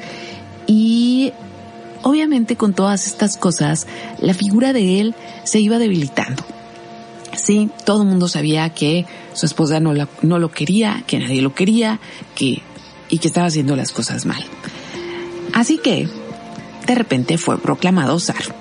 [0.65, 1.31] y
[2.01, 3.87] obviamente con todas estas cosas,
[4.19, 6.43] la figura de él se iba debilitando.
[7.35, 11.41] Sí, todo el mundo sabía que su esposa no, la, no lo quería, que nadie
[11.41, 11.99] lo quería,
[12.35, 12.61] que
[13.09, 14.43] y que estaba haciendo las cosas mal.
[15.53, 16.07] Así que,
[16.87, 18.55] de repente fue proclamado zar.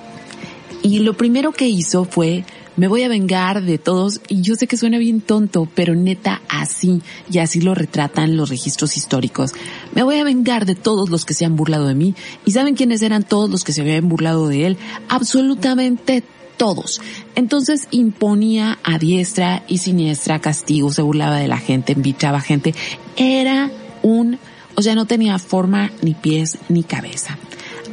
[0.81, 2.43] Y lo primero que hizo fue,
[2.75, 6.41] me voy a vengar de todos, y yo sé que suena bien tonto, pero neta
[6.49, 7.01] así,
[7.31, 9.53] y así lo retratan los registros históricos.
[9.93, 12.15] Me voy a vengar de todos los que se han burlado de mí.
[12.45, 14.77] ¿Y saben quiénes eran todos los que se habían burlado de él?
[15.07, 16.23] Absolutamente
[16.57, 17.01] todos.
[17.35, 22.73] Entonces imponía a diestra y siniestra castigos, se burlaba de la gente, invitaba gente.
[23.15, 23.71] Era
[24.03, 24.37] un,
[24.75, 27.39] o sea, no tenía forma ni pies ni cabeza.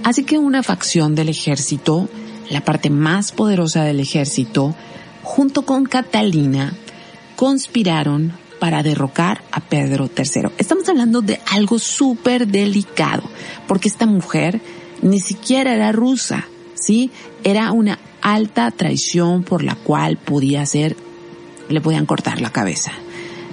[0.04, 2.08] Así que una facción del ejército,
[2.50, 4.74] la parte más poderosa del ejército,
[5.22, 6.74] junto con Catalina,
[7.36, 10.50] conspiraron para derrocar a Pedro III.
[10.58, 13.22] Estamos hablando de algo súper delicado,
[13.66, 14.60] porque esta mujer
[15.02, 17.10] ni siquiera era rusa, ¿sí?
[17.42, 20.96] Era una alta traición por la cual podía ser,
[21.68, 22.92] le podían cortar la cabeza.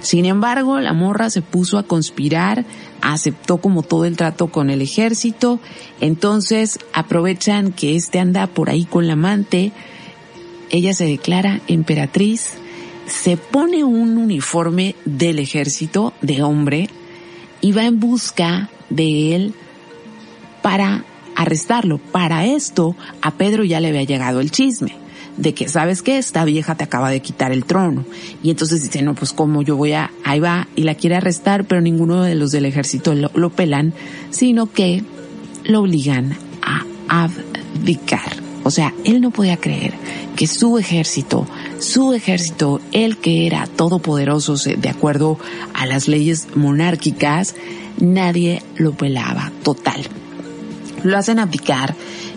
[0.00, 2.64] Sin embargo, la morra se puso a conspirar,
[3.00, 5.58] aceptó como todo el trato con el ejército,
[6.00, 9.72] entonces aprovechan que este anda por ahí con la amante,
[10.70, 12.54] ella se declara emperatriz,
[13.06, 16.88] se pone un uniforme del ejército de hombre
[17.60, 19.54] y va en busca de él
[20.62, 21.98] para arrestarlo.
[21.98, 25.07] Para esto, a Pedro ya le había llegado el chisme
[25.38, 26.18] de que, ¿sabes qué?
[26.18, 28.04] Esta vieja te acaba de quitar el trono.
[28.42, 31.64] Y entonces dice, no, pues como yo voy a, ahí va, y la quiere arrestar,
[31.64, 33.94] pero ninguno de los del ejército lo, lo pelan,
[34.30, 35.04] sino que
[35.64, 38.48] lo obligan a abdicar.
[38.64, 39.94] O sea, él no podía creer
[40.36, 41.46] que su ejército,
[41.78, 45.38] su ejército, el que era todopoderoso de acuerdo
[45.72, 47.54] a las leyes monárquicas,
[47.98, 50.06] nadie lo pelaba, total.
[51.02, 51.94] Lo hacen abdicar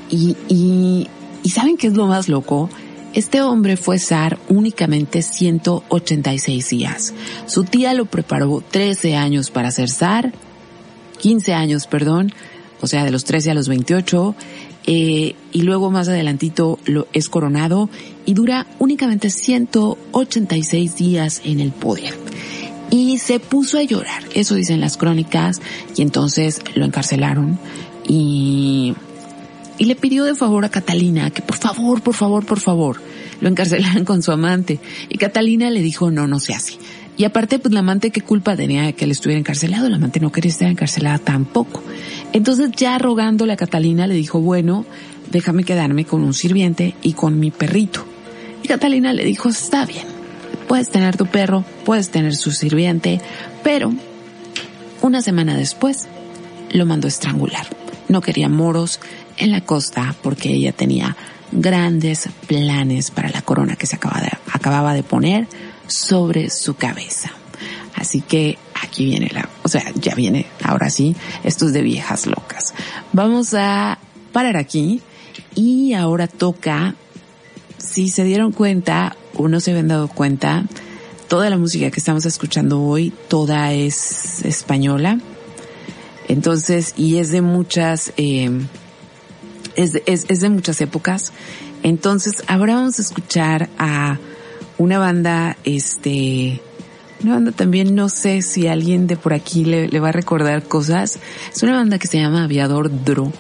[0.10, 1.10] y, y,
[1.44, 2.70] y ¿saben qué es lo más loco?
[3.14, 7.14] Este hombre fue zar únicamente 186 días.
[7.46, 10.32] Su tía lo preparó 13 años para ser zar,
[11.20, 12.32] 15 años, perdón,
[12.80, 14.36] o sea, de los 13 a los 28,
[14.88, 17.90] eh, y luego más adelantito lo es coronado
[18.26, 22.18] y dura únicamente 186 días en el poder.
[22.90, 25.62] Y se puso a llorar, eso dicen las crónicas,
[25.98, 27.60] y entonces lo encarcelaron
[28.08, 28.96] y
[29.78, 33.02] y le pidió de favor a Catalina que por favor, por favor, por favor,
[33.40, 34.80] lo encarcelaran con su amante.
[35.10, 36.78] Y Catalina le dijo, no, no se hace.
[37.18, 39.90] Y aparte, pues la amante, ¿qué culpa tenía de que él estuviera encarcelado?
[39.90, 41.84] La amante no quería estar encarcelada tampoco.
[42.34, 44.86] Entonces, ya rogándole a Catalina, le dijo, bueno,
[45.30, 48.06] déjame quedarme con un sirviente y con mi perrito.
[48.64, 50.06] Y Catalina le dijo, está bien,
[50.68, 53.20] puedes tener tu perro, puedes tener su sirviente,
[53.64, 53.94] pero
[55.02, 56.08] una semana después
[56.72, 57.68] lo mandó a estrangular.
[58.08, 59.00] No quería moros,
[59.42, 61.16] en la costa porque ella tenía
[61.52, 65.48] grandes planes para la corona que se acababa de, acababa de poner
[65.88, 67.32] sobre su cabeza.
[67.96, 72.26] Así que aquí viene la, o sea, ya viene, ahora sí, esto es de viejas
[72.26, 72.74] locas.
[73.14, 74.00] Vamos a
[74.32, 75.02] parar aquí
[75.56, 76.96] y ahora toca,
[77.78, 80.66] si se dieron cuenta o no se habían dado cuenta,
[81.28, 85.20] toda la música que estamos escuchando hoy, toda es española.
[86.28, 88.50] Entonces, y es de muchas, eh,
[89.76, 91.32] es, es, es de muchas épocas.
[91.84, 94.18] Entonces, ahora vamos a escuchar a
[94.78, 96.62] una banda, este,
[97.24, 101.20] una banda también, no sé si alguien de por aquí le, va a recordar cosas.
[101.54, 103.32] Es una banda que se llama Aviador Dro,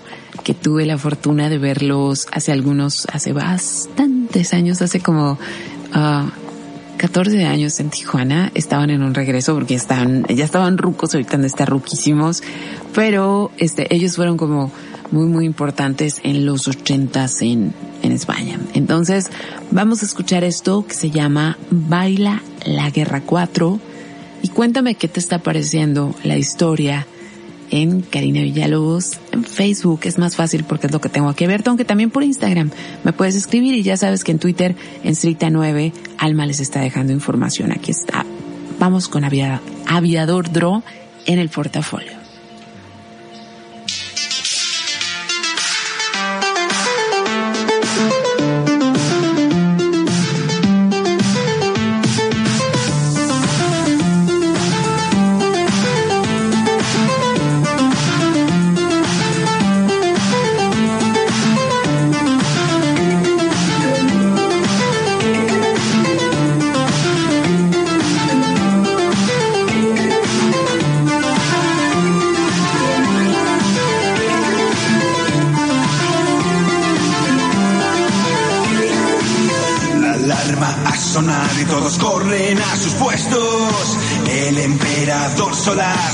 [0.43, 7.45] que tuve la fortuna de verlos hace algunos, hace bastantes años, hace como uh, 14
[7.45, 8.51] años en Tijuana.
[8.53, 12.43] Estaban en un regreso porque estaban, ya estaban rucos, ahorita estar ruquísimos,
[12.93, 14.71] pero este, ellos fueron como
[15.11, 18.59] muy, muy importantes en los ochentas en, en España.
[18.73, 19.29] Entonces,
[19.69, 23.79] vamos a escuchar esto que se llama Baila la Guerra 4
[24.43, 27.05] y cuéntame qué te está pareciendo la historia
[27.71, 30.01] en Karina Villalobos en Facebook.
[30.03, 32.69] Es más fácil porque es lo que tengo que ver, aunque también por Instagram
[33.03, 36.81] me puedes escribir y ya sabes que en Twitter, en Strita 9, Alma les está
[36.81, 37.71] dejando información.
[37.71, 38.25] Aquí está.
[38.79, 40.83] Vamos con Aviador Dro
[41.25, 42.20] en el portafolio.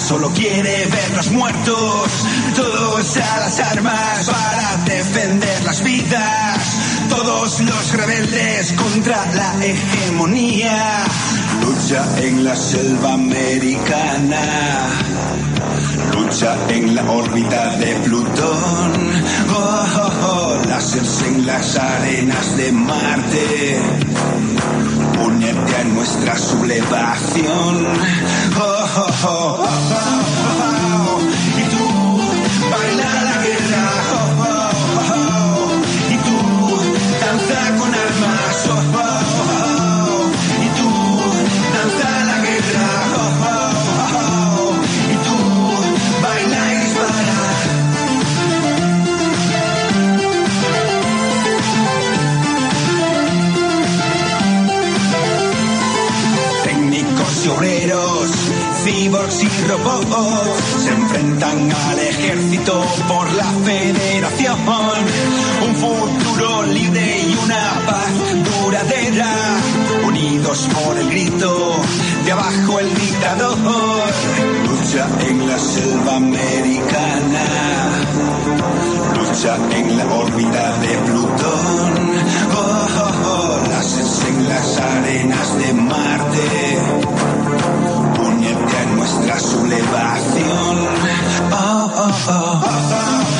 [0.07, 6.77] Solo quiere ver los muertos, todos a las armas para defender las vidas,
[7.09, 11.03] todos los rebeldes contra la hegemonía,
[11.61, 14.87] lucha en la selva americana,
[16.13, 18.93] lucha en la órbita de Plutón,
[19.53, 20.53] oh, oh, oh,
[21.27, 23.81] en las arenas de Marte
[25.77, 27.87] a nuestra sublevación.
[28.59, 29.67] Oh, oh, oh,
[31.57, 31.83] y tú,
[32.71, 33.85] baila la guerra.
[36.09, 36.37] y tú,
[37.21, 39.06] danza con armas.
[59.07, 64.57] Cyborgs y robots se enfrentan al ejército por la federación.
[65.67, 68.11] Un futuro libre y una paz
[68.43, 69.33] duradera,
[70.05, 71.75] unidos por el grito
[72.25, 74.09] de abajo el dictador.
[74.67, 77.47] Lucha en la selva americana
[80.21, 81.93] órbita de Plutón.
[82.53, 83.59] Oh, oh, oh,
[84.27, 87.26] en las arenas de Marte.
[89.67, 90.87] Sublevación.
[91.51, 93.36] Oh, oh, oh.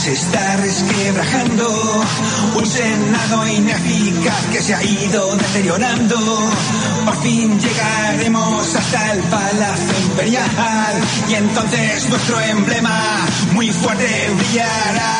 [0.00, 1.68] Se está resquebrajando.
[2.54, 6.16] Un senado ineficaz que se ha ido deteriorando.
[7.04, 11.02] Por fin llegaremos hasta el palacio imperial.
[11.28, 15.12] Y entonces nuestro emblema muy fuerte brillará.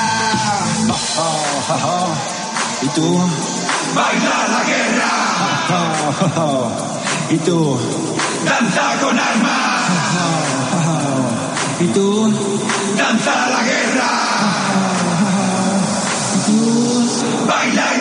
[0.89, 2.15] Oh, oh, oh.
[2.83, 3.19] ¿Y tú?
[3.95, 5.13] Baila la guerra.
[7.31, 7.79] ¿Y tú?
[8.47, 10.70] Danza con armas.
[11.81, 12.31] ¿Y tú?
[12.99, 14.11] Danza la guerra.
[16.37, 17.47] ¿Y tú?
[17.47, 18.00] Baila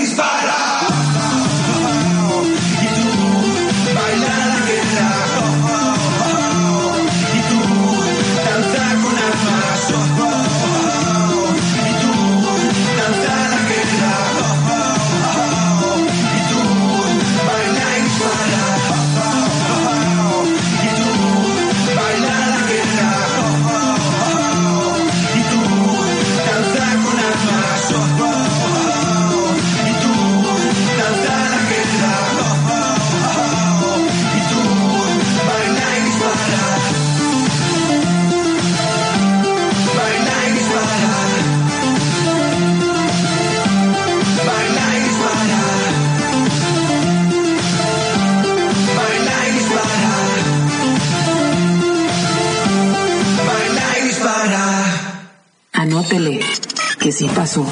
[57.28, 57.66] pasó.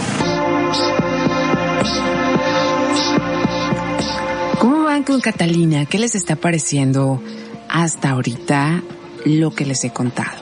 [4.59, 5.85] ¿Cómo van con Catalina?
[5.85, 7.21] ¿Qué les está pareciendo
[7.69, 8.81] hasta ahorita
[9.25, 10.41] lo que les he contado?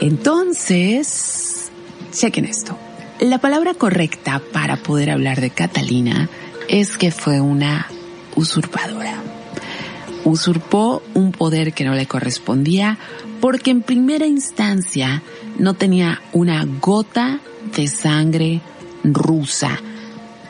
[0.00, 1.70] Entonces,
[2.12, 2.76] chequen esto.
[3.20, 6.28] La palabra correcta para poder hablar de Catalina
[6.68, 7.86] es que fue una
[8.34, 9.22] usurpadora.
[10.24, 12.98] Usurpó un poder que no le correspondía
[13.40, 15.22] porque en primera instancia
[15.58, 17.40] no tenía una gota
[17.76, 18.60] de sangre
[19.04, 19.80] rusa,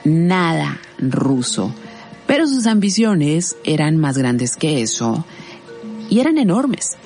[0.05, 1.73] nada ruso.
[2.27, 5.25] Pero sus ambiciones eran más grandes que eso
[6.09, 6.97] y eran enormes.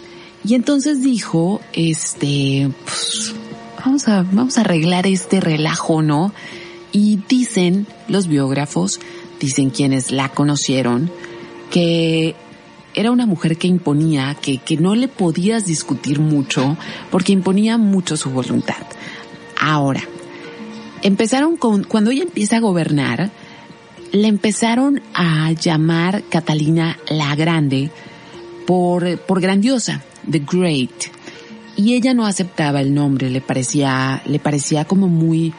[0.44, 3.34] Y entonces dijo, este, pues,
[3.82, 6.32] vamos a, vamos a arreglar este relajo, ¿no?
[6.92, 9.00] Y dicen los biógrafos,
[9.40, 11.10] dicen quienes la conocieron,
[11.70, 12.34] que
[12.94, 16.76] era una mujer que imponía, que, que no le podías discutir mucho,
[17.10, 18.86] porque imponía mucho su voluntad.
[19.66, 20.02] Ahora,
[21.00, 23.30] empezaron con, cuando ella empieza a gobernar,
[24.12, 27.90] le empezaron a llamar Catalina la Grande
[28.66, 31.04] por, por grandiosa, The Great.
[31.76, 35.54] Y ella no aceptaba el nombre, le parecía, le parecía como muy,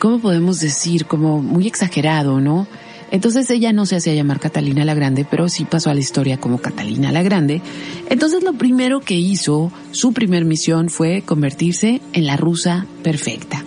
[0.00, 1.06] ¿cómo podemos decir?
[1.06, 2.66] Como muy exagerado, ¿no?
[3.10, 6.38] Entonces ella no se hacía llamar Catalina la Grande, pero sí pasó a la historia
[6.38, 7.62] como Catalina la Grande.
[8.10, 13.64] Entonces lo primero que hizo, su primer misión fue convertirse en la rusa perfecta.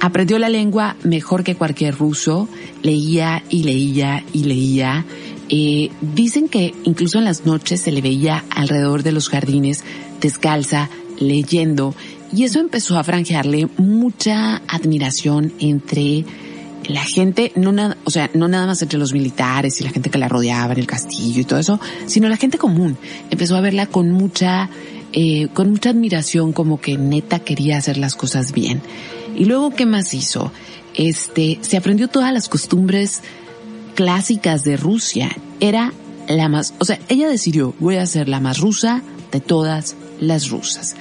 [0.00, 2.48] Aprendió la lengua mejor que cualquier ruso,
[2.82, 5.04] leía y leía y leía.
[5.48, 9.84] Eh, dicen que incluso en las noches se le veía alrededor de los jardines
[10.20, 10.88] descalza,
[11.20, 11.94] leyendo,
[12.34, 16.24] y eso empezó a franjearle mucha admiración entre
[16.88, 20.10] la gente, no nada, o sea, no nada más entre los militares y la gente
[20.10, 22.96] que la rodeaba en el castillo y todo eso, sino la gente común.
[23.30, 24.68] Empezó a verla con mucha,
[25.12, 28.82] eh, con mucha admiración, como que neta quería hacer las cosas bien.
[29.36, 30.52] Y luego, ¿qué más hizo?
[30.94, 33.22] Este, se aprendió todas las costumbres
[33.94, 35.30] clásicas de Rusia.
[35.60, 35.92] Era
[36.28, 40.50] la más, o sea, ella decidió, voy a ser la más rusa de todas las
[40.50, 40.96] rusas.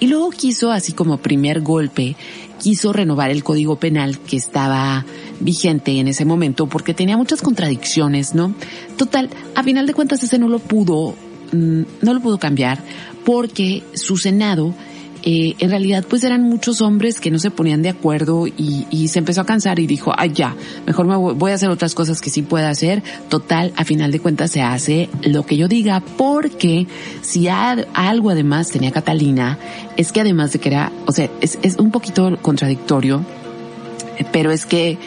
[0.00, 2.16] Y luego quiso, así como primer golpe,
[2.64, 5.04] quiso renovar el código penal que estaba
[5.38, 8.54] vigente en ese momento porque tenía muchas contradicciones, ¿no?
[8.96, 11.14] Total, a final de cuentas ese no lo pudo,
[11.52, 12.78] mm, no lo pudo cambiar
[13.22, 14.74] porque su senado
[15.26, 19.18] eh, en realidad pues eran muchos hombres que no se ponían de acuerdo y, se
[19.18, 20.54] empezó a cansar y dijo, ay ya,
[20.86, 23.02] mejor me voy, a hacer otras cosas que sí pueda hacer.
[23.30, 26.86] Total, a final de cuentas se hace lo que yo diga, porque
[27.22, 29.58] si algo además tenía Catalina,
[29.96, 33.24] es que además de que era, o sea, es, es un poquito contradictorio,
[34.18, 34.98] eh, pero es que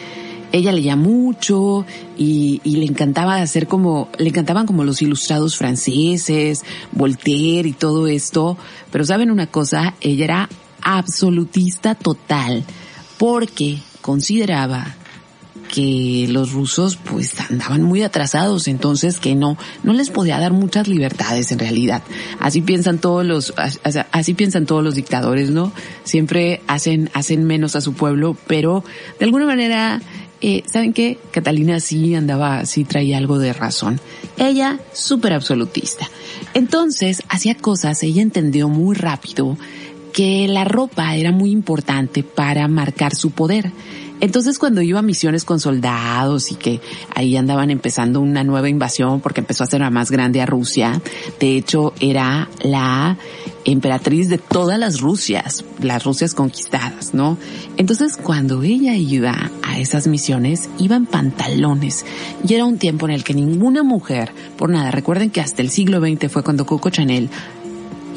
[0.52, 1.84] ella leía mucho
[2.16, 8.56] y, le encantaba hacer como, le encantaban como los ilustrados franceses, Voltaire y todo esto.
[8.90, 10.48] Pero saben una cosa, ella era
[10.82, 12.64] absolutista total
[13.18, 14.94] porque consideraba
[15.72, 20.88] que los rusos pues andaban muy atrasados, entonces que no, no les podía dar muchas
[20.88, 22.02] libertades en realidad.
[22.40, 25.72] Así piensan todos los, as- as- así piensan todos los dictadores, ¿no?
[26.04, 28.82] Siempre hacen, hacen menos a su pueblo, pero
[29.18, 30.00] de alguna manera,
[30.40, 31.18] eh, ¿saben qué?
[31.30, 34.00] Catalina sí andaba, sí traía algo de razón.
[34.36, 36.08] Ella, súper absolutista.
[36.54, 39.56] Entonces, hacía cosas, ella entendió muy rápido
[40.12, 43.72] que la ropa era muy importante para marcar su poder.
[44.20, 46.80] Entonces cuando iba a misiones con soldados y que
[47.14, 51.00] ahí andaban empezando una nueva invasión porque empezó a ser la más grande a Rusia,
[51.38, 53.16] de hecho era la
[53.72, 57.38] emperatriz de todas las Rusias, las Rusias conquistadas, ¿no?
[57.76, 62.04] Entonces cuando ella iba a esas misiones, iba en pantalones
[62.46, 65.70] y era un tiempo en el que ninguna mujer, por nada, recuerden que hasta el
[65.70, 67.28] siglo XX fue cuando Coco Chanel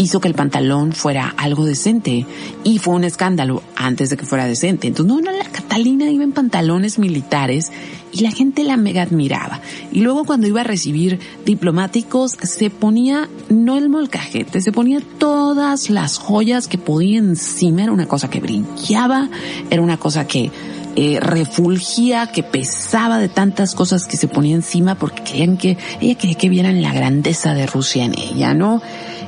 [0.01, 2.25] hizo que el pantalón fuera algo decente
[2.63, 4.87] y fue un escándalo antes de que fuera decente.
[4.87, 7.71] Entonces, no, no, la Catalina iba en pantalones militares
[8.11, 9.61] y la gente la mega admiraba.
[9.91, 15.91] Y luego cuando iba a recibir diplomáticos se ponía no el molcajete, se ponía todas
[15.91, 17.83] las joyas que podía encima.
[17.83, 19.29] Era una cosa que brillaba,
[19.69, 20.51] era una cosa que
[20.95, 26.15] eh, refulgía, que pesaba de tantas cosas que se ponía encima porque querían que, ella
[26.15, 28.81] quería que vieran la grandeza de Rusia en ella, ¿no?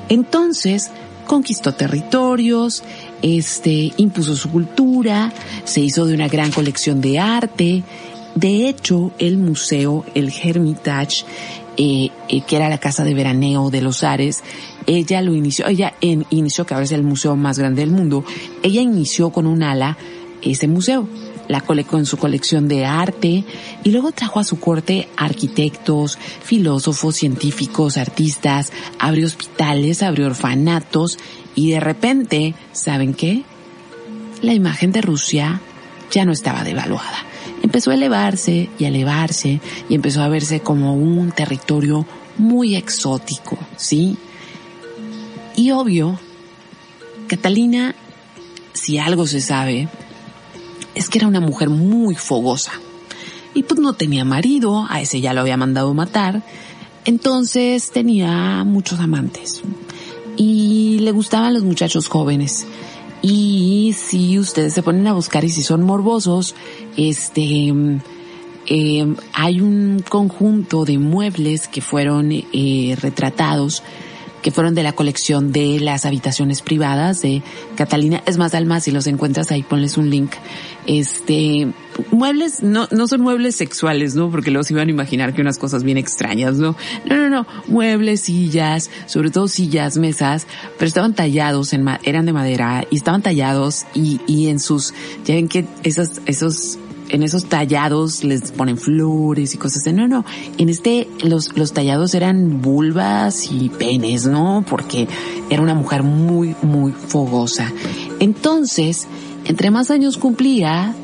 [0.10, 0.92] Entonces,
[1.26, 2.84] conquistó territorios,
[3.22, 5.32] este, impuso su cultura,
[5.64, 7.84] se hizo de una gran colección de arte.
[8.36, 11.26] De hecho, el museo, el Hermitage,
[11.78, 14.44] eh, eh, que era la casa de veraneo de los Ares,
[14.86, 18.26] ella lo inició, ella inició, que ahora es el museo más grande del mundo,
[18.62, 19.98] ella inició con un ala
[20.42, 21.08] ese museo
[21.48, 23.44] la cole con su colección de arte
[23.84, 31.18] y luego trajo a su corte arquitectos, filósofos, científicos, artistas, abrió hospitales, abrió orfanatos
[31.56, 33.44] y de repente, ¿saben qué?
[34.42, 35.62] La imagen de Rusia
[36.12, 37.26] ya no estaba devaluada.
[37.62, 42.06] Empezó a elevarse y a elevarse y empezó a verse como un territorio
[42.38, 44.18] muy exótico, ¿sí?
[45.56, 46.20] Y obvio,
[47.28, 47.96] Catalina,
[48.74, 49.88] si algo se sabe,
[50.96, 52.72] es que era una mujer muy fogosa.
[53.54, 56.44] Y pues no tenía marido, a ese ya lo había mandado matar.
[57.06, 59.62] Entonces tenía muchos amantes.
[60.38, 62.66] Y le gustaban los muchachos jóvenes.
[63.22, 66.56] Y si ustedes se ponen a buscar y si son morbosos,
[66.98, 67.72] este,
[68.66, 73.84] eh, hay un conjunto de muebles que fueron eh, retratados
[74.44, 77.42] que fueron de la colección de las habitaciones privadas de
[77.76, 78.22] Catalina.
[78.28, 80.34] Es más, Alma, si los encuentras ahí, ponles un link.
[80.86, 81.70] Este,
[82.12, 84.30] muebles, no, no son muebles sexuales, ¿no?
[84.30, 86.76] Porque los iban a imaginar que unas cosas bien extrañas, ¿no?
[87.06, 87.48] No, no, no.
[87.68, 90.46] Muebles, sillas, sobre todo sillas, mesas,
[90.78, 94.94] pero estaban tallados en, eran de madera y estaban tallados y, y en sus,
[95.26, 96.78] ya ven que esos, esos
[97.14, 99.86] en esos tallados les ponen flores y cosas.
[99.94, 100.26] No, no.
[100.58, 104.66] En este, los, los tallados eran vulvas y penes, ¿no?
[104.68, 105.08] Porque
[105.50, 107.72] era una mujer muy, muy fogosa.
[108.20, 109.08] Entonces,
[109.46, 110.96] entre más años cumplía,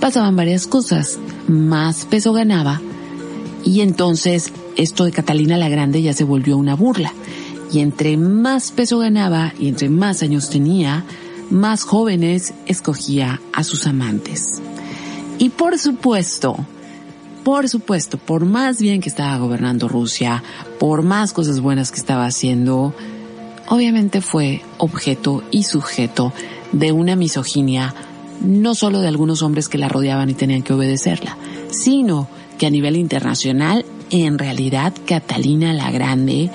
[0.00, 1.18] pasaban varias cosas.
[1.48, 2.80] Más peso ganaba.
[3.62, 7.12] Y entonces, esto de Catalina la Grande ya se volvió una burla.
[7.70, 11.04] Y entre más peso ganaba y entre más años tenía,
[11.50, 14.62] más jóvenes escogía a sus amantes.
[15.38, 16.56] Y por supuesto,
[17.44, 20.42] por supuesto, por más bien que estaba gobernando Rusia,
[20.78, 22.92] por más cosas buenas que estaba haciendo,
[23.68, 26.32] obviamente fue objeto y sujeto
[26.72, 27.94] de una misoginia,
[28.42, 31.36] no solo de algunos hombres que la rodeaban y tenían que obedecerla,
[31.70, 32.28] sino
[32.58, 36.50] que a nivel internacional, en realidad, Catalina la Grande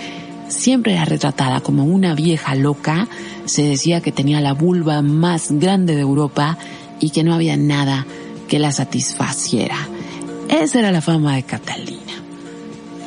[0.49, 3.07] siempre era retratada como una vieja loca,
[3.45, 6.57] se decía que tenía la vulva más grande de Europa
[6.99, 8.05] y que no había nada
[8.53, 9.75] que la satisfaciera.
[10.47, 12.13] Esa era la fama de Catalina.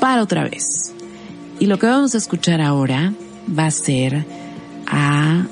[0.00, 0.92] Para otra vez.
[1.60, 3.12] Y lo que vamos a escuchar ahora
[3.56, 4.26] va a ser
[4.88, 5.46] a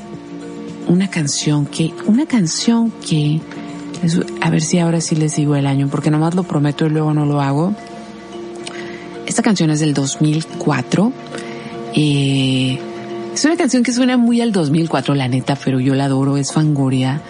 [0.89, 3.41] una canción que, una canción que,
[4.41, 7.15] a ver si ahora sí les digo el año, porque nomás lo prometo y luego
[7.15, 7.73] no lo hago.
[9.29, 11.13] Esta canción es del 2004.
[11.95, 12.81] Eh,
[13.33, 16.51] Es una canción que suena muy al 2004, la neta, pero yo la adoro, es
[16.51, 17.23] Fangoria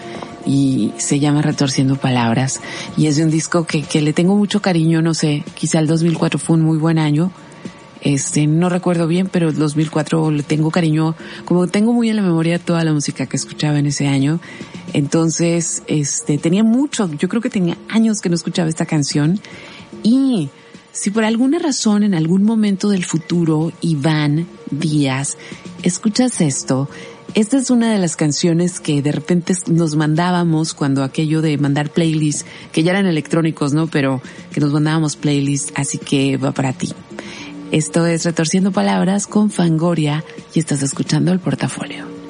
[0.46, 2.60] y se llama Retorciendo Palabras
[2.96, 5.86] y es de un disco que, que le tengo mucho cariño, no sé, quizá el
[5.86, 7.30] 2004 fue un muy buen año.
[8.00, 11.14] Este, no recuerdo bien, pero el 2004 le tengo cariño,
[11.46, 14.40] como tengo muy en la memoria toda la música que escuchaba en ese año.
[14.92, 19.40] Entonces, este, tenía mucho, yo creo que tenía años que no escuchaba esta canción
[20.02, 20.50] y
[20.92, 25.36] si por alguna razón en algún momento del futuro, Iván Díaz,
[25.82, 26.88] escuchas esto,
[27.34, 31.90] esta es una de las canciones que de repente nos mandábamos cuando aquello de mandar
[31.90, 33.88] playlists, que ya eran electrónicos, ¿no?
[33.88, 34.22] Pero
[34.52, 36.92] que nos mandábamos playlists, así que va para ti.
[37.72, 40.24] Esto es Retorciendo Palabras con Fangoria
[40.54, 42.23] y estás escuchando el portafolio.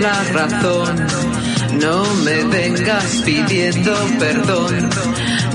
[0.00, 0.96] La razón,
[1.78, 4.88] no me vengas pidiendo perdón,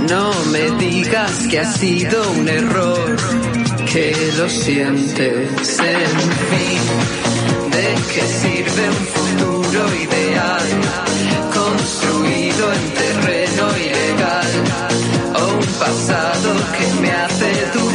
[0.08, 3.16] no me digas que ha sido un error,
[3.92, 6.82] que lo sientes, en fin,
[7.72, 10.68] ¿de qué sirve un futuro ideal
[11.54, 14.52] construido en terreno ilegal
[15.36, 17.95] o un pasado que me hace dudar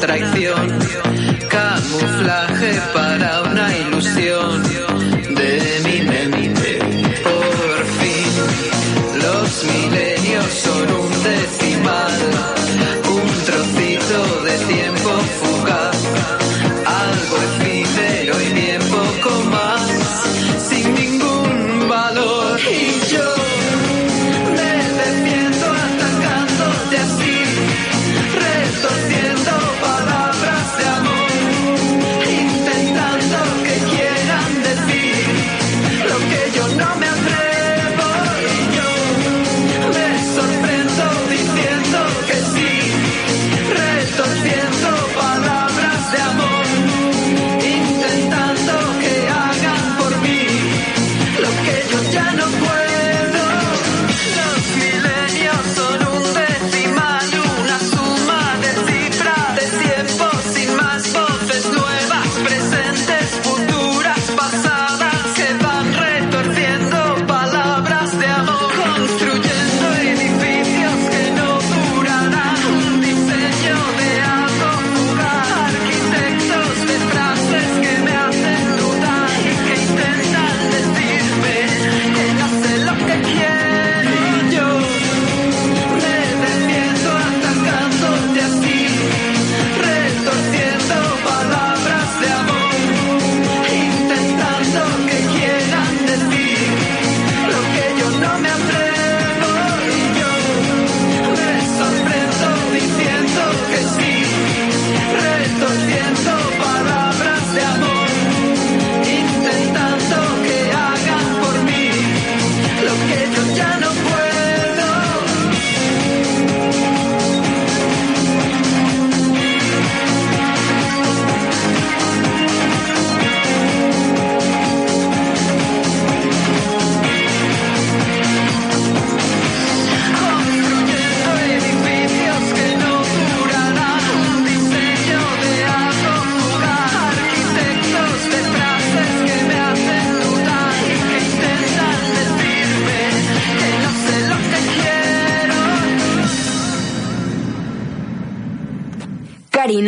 [0.00, 0.78] traición,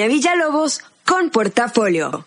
[0.08, 2.26] Villalobos con Portafolio.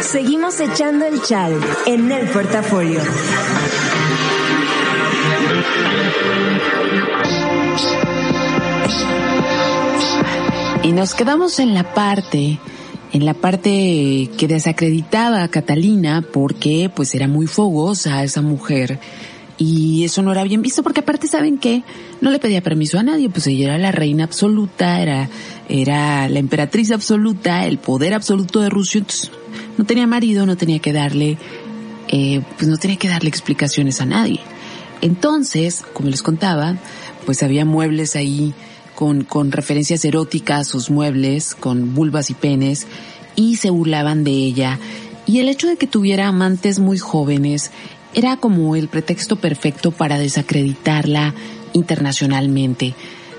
[0.00, 3.00] Seguimos echando el chal en el portafolio.
[10.82, 12.58] Y nos quedamos en la parte
[13.12, 18.98] en la parte que desacreditaba a Catalina porque pues era muy fogosa esa mujer
[19.62, 21.84] y eso no era bien visto porque aparte saben que
[22.20, 25.28] no le pedía permiso a nadie, pues ella era la reina absoluta, era,
[25.68, 29.04] era la emperatriz absoluta, el poder absoluto de Rusia,
[29.78, 31.38] no tenía marido, no tenía que darle,
[32.08, 34.40] eh, pues no tenía que darle explicaciones a nadie.
[35.00, 36.76] Entonces, como les contaba,
[37.24, 38.54] pues había muebles ahí
[38.96, 42.88] con, con referencias eróticas, sus muebles, con vulvas y penes,
[43.36, 44.80] y se burlaban de ella.
[45.24, 47.70] Y el hecho de que tuviera amantes muy jóvenes
[48.14, 51.34] era como el pretexto perfecto para desacreditarla
[51.72, 52.94] internacionalmente.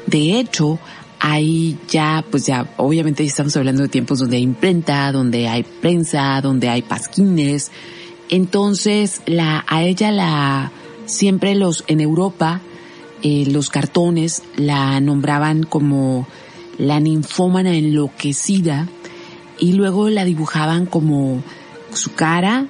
[0.07, 0.79] De hecho,
[1.19, 6.41] hay ya, pues ya, obviamente estamos hablando de tiempos donde hay imprenta, donde hay prensa,
[6.41, 7.71] donde hay pasquines.
[8.29, 10.71] Entonces, la, a ella la,
[11.05, 12.61] siempre los, en Europa,
[13.21, 16.27] eh, los cartones la nombraban como
[16.77, 18.89] la ninfómana enloquecida
[19.59, 21.41] y luego la dibujaban como
[21.93, 22.67] su cara,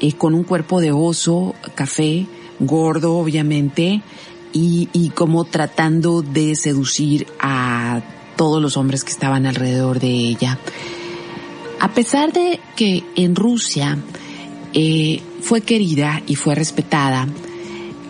[0.00, 2.26] eh, con un cuerpo de oso, café,
[2.60, 4.02] gordo obviamente,
[4.52, 8.02] y, como tratando de seducir a
[8.36, 10.58] todos los hombres que estaban alrededor de ella.
[11.80, 13.98] A pesar de que en Rusia
[14.72, 17.26] eh, fue querida y fue respetada,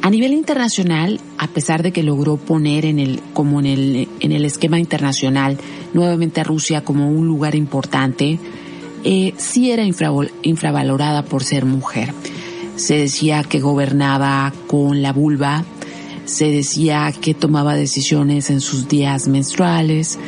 [0.05, 4.33] a nivel internacional, a pesar de que logró poner en el, como en el, en
[4.33, 5.57] el esquema internacional
[5.95, 8.39] nuevamente a Rusia como un lugar importante,
[9.05, 12.13] eh, sí era infravalorada por ser mujer.
[12.77, 15.65] Se decía que gobernaba con la vulva,
[16.25, 20.19] se decía que tomaba decisiones en sus días menstruales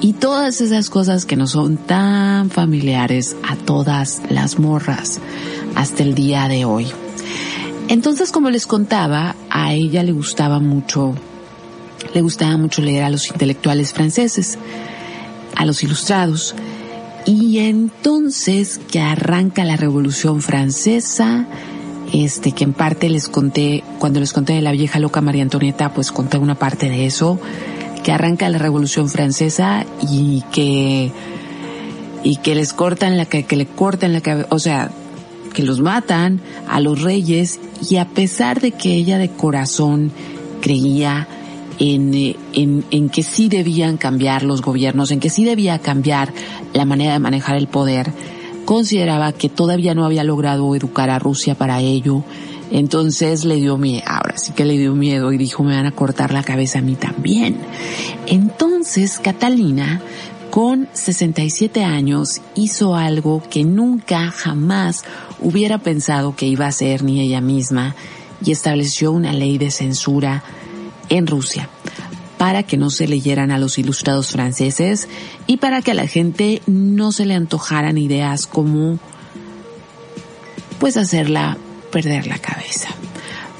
[0.00, 5.20] y todas esas cosas que no son tan familiares a todas las morras
[5.74, 6.86] hasta el día de hoy.
[7.88, 11.14] Entonces, como les contaba, a ella le gustaba mucho,
[12.14, 14.58] le gustaba mucho leer a los intelectuales franceses,
[15.56, 16.54] a los ilustrados.
[17.24, 21.46] Y entonces que arranca la Revolución Francesa,
[22.12, 25.94] este, que en parte les conté, cuando les conté de la vieja loca María Antonieta,
[25.94, 27.38] pues conté una parte de eso,
[28.02, 31.12] que arranca la Revolución Francesa y que,
[32.24, 34.90] y que les cortan la, que, que le cortan la cabeza, o sea,
[35.54, 40.10] que los matan a los reyes y a pesar de que ella de corazón
[40.60, 41.28] creía
[41.78, 42.14] en,
[42.52, 46.32] en, en, que sí debían cambiar los gobiernos, en que sí debía cambiar
[46.72, 48.12] la manera de manejar el poder,
[48.64, 52.24] consideraba que todavía no había logrado educar a Rusia para ello,
[52.70, 55.92] entonces le dio miedo, ahora sí que le dio miedo y dijo me van a
[55.92, 57.58] cortar la cabeza a mí también.
[58.26, 60.00] Entonces Catalina,
[60.50, 65.04] con 67 años, hizo algo que nunca jamás
[65.40, 67.94] hubiera pensado que iba a hacer ni ella misma
[68.44, 70.42] y estableció una ley de censura
[71.12, 71.68] en Rusia
[72.38, 75.08] para que no se leyeran a los ilustrados franceses
[75.46, 78.98] y para que a la gente no se le antojaran ideas como
[80.80, 81.56] pues hacerla
[81.92, 82.88] perder la cabeza.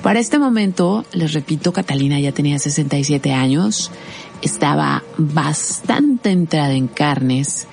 [0.03, 3.93] Para este momento, les repito, Catalina ya tenía 67 años,
[4.41, 7.69] estaba bastante entrada en carnes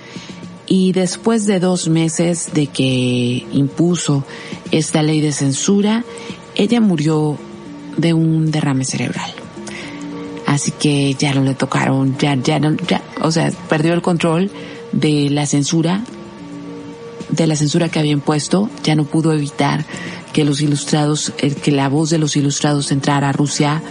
[0.68, 4.26] y después de dos meses de que impuso
[4.70, 6.04] esta ley de censura,
[6.54, 7.36] ella murió
[7.98, 9.39] de un derrame cerebral
[10.50, 14.50] así que ya no le tocaron, ya, ya no, ya, o sea, perdió el control
[14.92, 16.04] de la censura,
[17.30, 19.86] de la censura que había impuesto, ya no pudo evitar
[20.34, 23.84] que los ilustrados, que la voz de los ilustrados entrara a Rusia.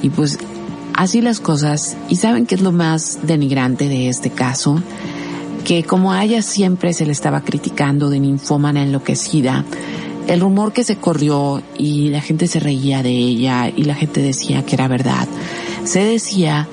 [0.00, 0.38] Y pues
[0.94, 1.96] así las cosas.
[2.08, 4.80] Y saben qué es lo más denigrante de este caso,
[5.64, 9.64] que como a ella siempre se le estaba criticando de ninfómana enloquecida,
[10.28, 14.22] el rumor que se corrió y la gente se reía de ella y la gente
[14.22, 15.26] decía que era verdad
[15.86, 16.68] se decía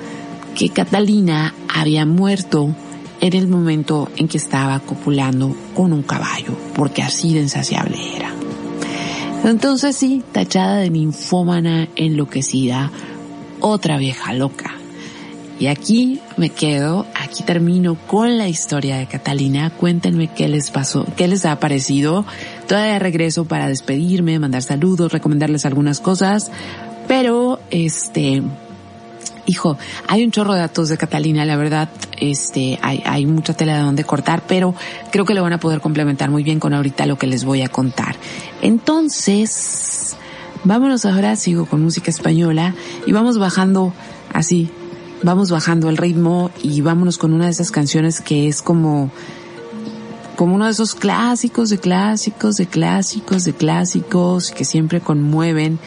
[0.56, 2.74] que Catalina había muerto
[3.20, 8.32] en el momento en que estaba copulando con un caballo, porque así de insaciable era.
[9.44, 12.90] Entonces sí, tachada de ninfómana enloquecida,
[13.60, 14.74] otra vieja loca.
[15.60, 19.70] Y aquí me quedo, aquí termino con la historia de Catalina.
[19.70, 22.24] Cuéntenme qué les pasó, qué les ha parecido.
[22.66, 26.50] Todavía regreso para despedirme, mandar saludos, recomendarles algunas cosas.
[27.06, 28.42] Pero, este,
[29.46, 29.76] hijo,
[30.08, 31.88] hay un chorro de datos de Catalina, la verdad,
[32.18, 34.74] este, hay, hay mucha tela de donde cortar, pero
[35.10, 37.62] creo que lo van a poder complementar muy bien con ahorita lo que les voy
[37.62, 38.16] a contar.
[38.62, 40.16] Entonces,
[40.64, 42.74] vámonos ahora, sigo con música española
[43.06, 43.92] y vamos bajando
[44.32, 44.70] así,
[45.22, 49.10] vamos bajando el ritmo y vámonos con una de esas canciones que es como,
[50.36, 55.78] como uno de esos clásicos de clásicos de clásicos de clásicos que siempre conmueven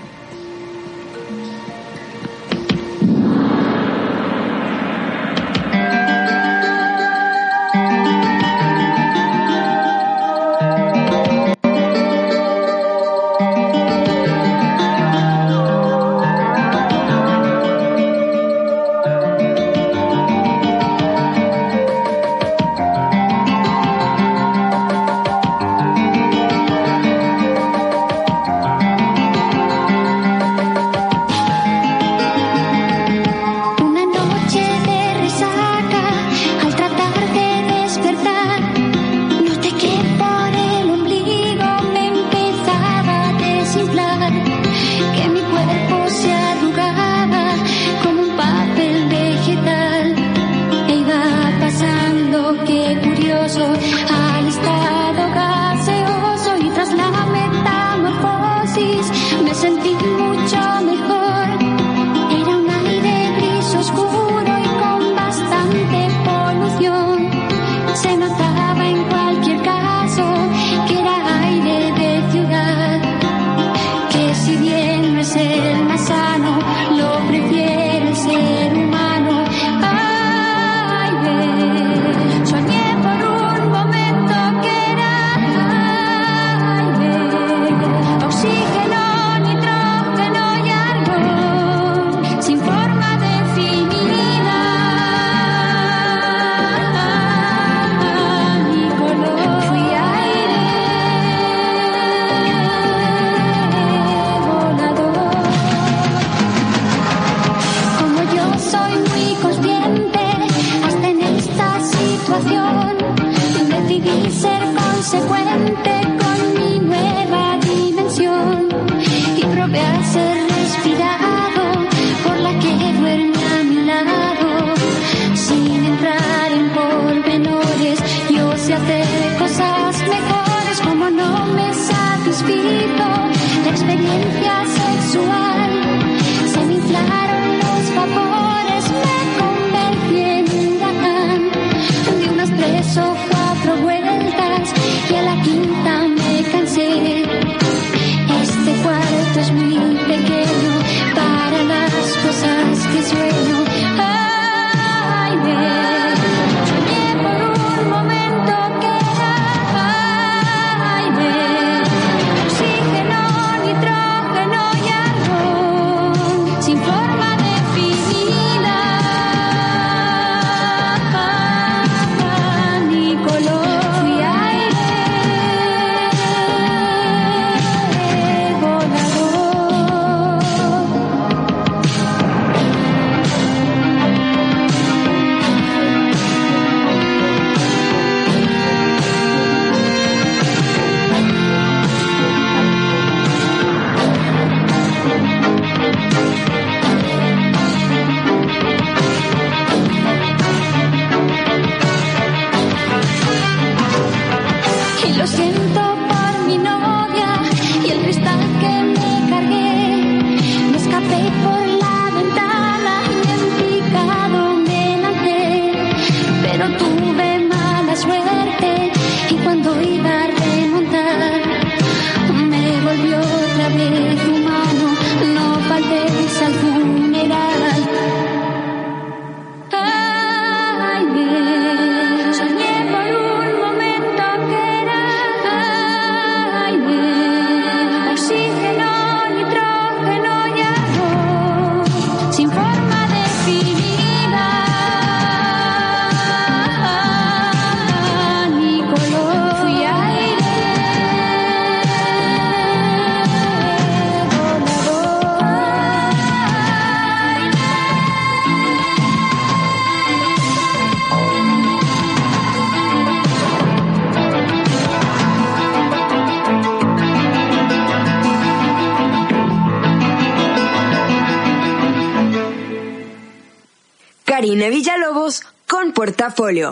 [276.25, 276.70] Portafolio.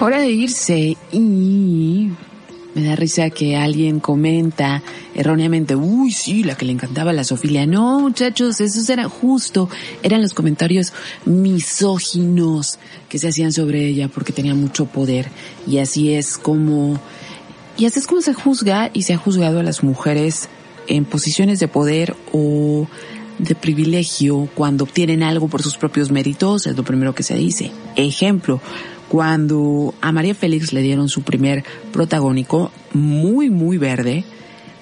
[0.00, 2.10] Hora de irse y
[2.74, 4.82] me da risa que alguien comenta
[5.14, 7.64] erróneamente, uy, sí, la que le encantaba la Sofía.
[7.64, 9.70] No, muchachos, esos eran justo,
[10.02, 10.92] eran los comentarios
[11.24, 12.78] misóginos
[13.08, 15.30] que se hacían sobre ella porque tenía mucho poder.
[15.66, 17.00] Y así es como,
[17.78, 20.50] y así es como se juzga y se ha juzgado a las mujeres
[20.86, 22.86] en posiciones de poder o
[23.38, 27.72] de privilegio cuando obtienen algo por sus propios méritos, es lo primero que se dice.
[27.96, 28.60] Ejemplo,
[29.08, 34.24] cuando a María Félix le dieron su primer protagónico, muy, muy verde,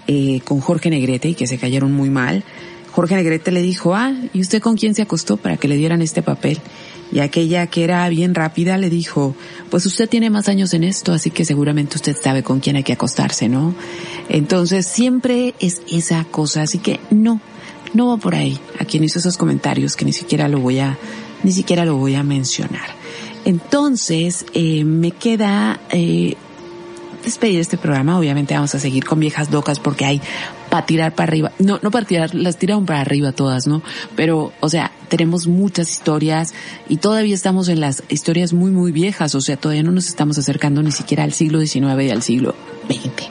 [0.06, 2.44] eh, con Jorge Negrete, y que se cayeron muy mal,
[2.92, 6.02] Jorge Negrete le dijo, ah, ¿y usted con quién se acostó para que le dieran
[6.02, 6.58] este papel?
[7.10, 9.34] Y aquella que era bien rápida le dijo,
[9.70, 12.84] pues usted tiene más años en esto, así que seguramente usted sabe con quién hay
[12.84, 13.74] que acostarse, ¿no?
[14.28, 17.40] Entonces siempre es esa cosa, así que no,
[17.94, 18.58] no va por ahí.
[18.78, 20.98] A quien hizo esos comentarios que ni siquiera lo voy a,
[21.42, 22.94] ni siquiera lo voy a mencionar.
[23.44, 26.36] Entonces, eh, me queda eh,
[27.24, 28.18] despedir este programa.
[28.18, 30.20] Obviamente vamos a seguir con viejas locas porque hay
[30.72, 31.52] para tirar para arriba.
[31.58, 33.82] No, no para tirar, las tiraron para arriba todas, ¿no?
[34.16, 36.54] Pero, o sea, tenemos muchas historias
[36.88, 39.34] y todavía estamos en las historias muy, muy viejas.
[39.34, 42.54] O sea, todavía no nos estamos acercando ni siquiera al siglo XIX y al siglo
[42.88, 43.28] XX.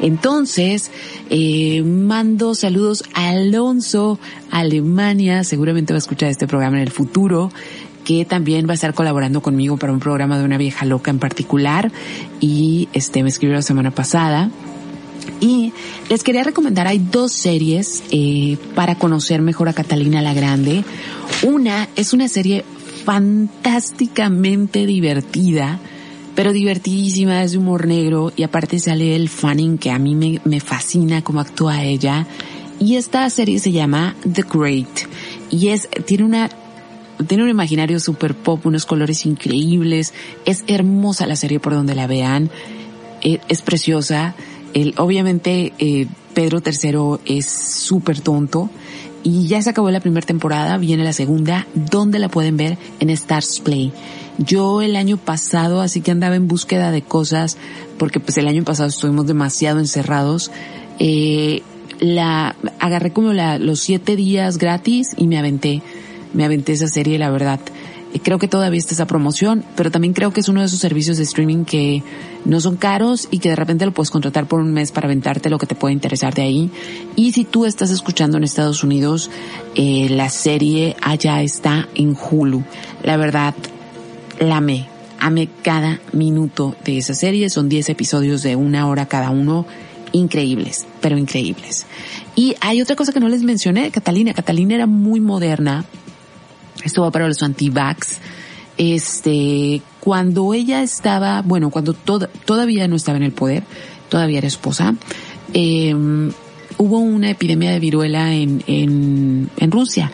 [0.00, 0.90] Entonces,
[1.30, 4.18] eh, mando saludos a Alonso,
[4.50, 5.44] Alemania.
[5.44, 7.52] Seguramente va a escuchar este programa en el futuro
[8.04, 11.20] que también va a estar colaborando conmigo para un programa de una vieja loca en
[11.20, 11.92] particular
[12.40, 14.50] y este me escribió la semana pasada.
[15.40, 15.72] Y
[16.08, 20.84] les quería recomendar, hay dos series eh, para conocer mejor a Catalina la Grande.
[21.42, 22.64] Una es una serie
[23.04, 25.80] fantásticamente divertida,
[26.34, 30.60] pero divertidísima, es de humor negro y aparte sale el Fanning que a mí me,
[30.60, 32.26] fascina cómo actúa ella.
[32.78, 35.08] Y esta serie se llama The Great
[35.50, 36.50] y es, tiene una
[37.26, 40.14] tiene un imaginario super pop, unos colores increíbles,
[40.46, 42.50] es hermosa la serie por donde la vean,
[43.22, 44.34] eh, es preciosa,
[44.96, 48.70] obviamente eh, Pedro III es súper tonto
[49.22, 53.10] y ya se acabó la primera temporada, viene la segunda, donde la pueden ver en
[53.10, 53.92] Stars Play.
[54.38, 57.58] Yo el año pasado, así que andaba en búsqueda de cosas,
[57.98, 60.50] porque pues el año pasado estuvimos demasiado encerrados,
[60.98, 61.62] eh,
[61.98, 65.82] la agarré como la, los siete días gratis y me aventé
[66.32, 67.60] me aventé esa serie, la verdad.
[68.18, 71.16] Creo que todavía está esa promoción, pero también creo que es uno de esos servicios
[71.16, 72.02] de streaming que
[72.44, 75.48] no son caros y que de repente lo puedes contratar por un mes para aventarte
[75.48, 76.70] lo que te puede interesar de ahí.
[77.14, 79.30] Y si tú estás escuchando en Estados Unidos,
[79.76, 82.64] eh, la serie allá está en Hulu.
[83.04, 83.54] La verdad,
[84.40, 84.88] la amé.
[85.20, 87.48] Amé cada minuto de esa serie.
[87.48, 89.66] Son 10 episodios de una hora cada uno.
[90.12, 91.86] Increíbles, pero increíbles.
[92.34, 94.34] Y hay otra cosa que no les mencioné, Catalina.
[94.34, 95.84] Catalina era muy moderna
[96.84, 98.18] esto va para los anti-vax.
[98.78, 103.62] Este, cuando ella estaba, bueno, cuando todavía no estaba en el poder,
[104.08, 104.94] todavía era esposa,
[105.52, 105.94] eh,
[106.78, 110.10] hubo una epidemia de viruela en, en, en Rusia.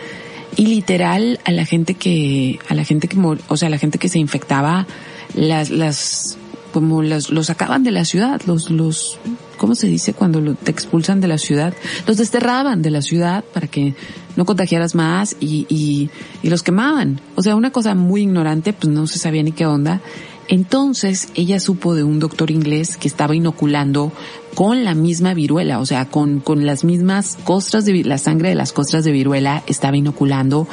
[0.56, 3.98] Y literal, a la gente que, a la gente que, o sea, a la gente
[3.98, 4.86] que se infectaba,
[5.34, 6.38] las, las,
[6.76, 9.18] como las, los sacaban de la ciudad, los, los,
[9.56, 11.72] ¿cómo se dice cuando lo, te expulsan de la ciudad?
[12.06, 13.94] Los desterraban de la ciudad para que
[14.36, 16.10] no contagiaras más y, y,
[16.42, 17.18] y los quemaban.
[17.34, 20.02] O sea, una cosa muy ignorante, pues no se sabía ni qué onda.
[20.48, 24.12] Entonces ella supo de un doctor inglés que estaba inoculando
[24.54, 28.54] con la misma viruela, o sea, con, con las mismas costras de la sangre de
[28.54, 30.68] las costras de viruela estaba inoculando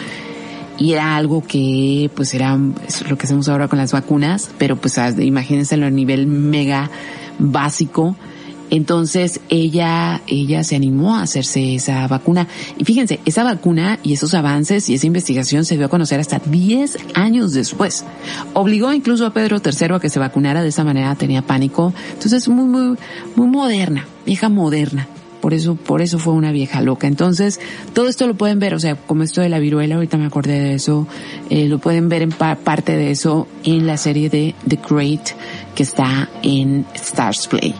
[0.78, 5.00] y era algo que pues era lo que hacemos ahora con las vacunas, pero pues
[5.20, 6.90] imagínense a nivel mega
[7.40, 8.16] básico
[8.74, 12.48] entonces ella, ella se animó a hacerse esa vacuna.
[12.76, 16.40] Y fíjense, esa vacuna y esos avances y esa investigación se dio a conocer hasta
[16.40, 18.04] 10 años después.
[18.54, 21.94] Obligó incluso a Pedro III a que se vacunara de esa manera, tenía pánico.
[22.14, 22.98] Entonces muy, muy,
[23.36, 25.08] muy moderna, vieja moderna.
[25.44, 27.06] Por eso, por eso fue una vieja loca.
[27.06, 27.60] Entonces,
[27.92, 30.58] todo esto lo pueden ver, o sea, como esto de la viruela, ahorita me acordé
[30.58, 31.06] de eso,
[31.50, 35.32] eh, lo pueden ver en parte de eso en la serie de The Great
[35.76, 37.76] que está en Stars Play.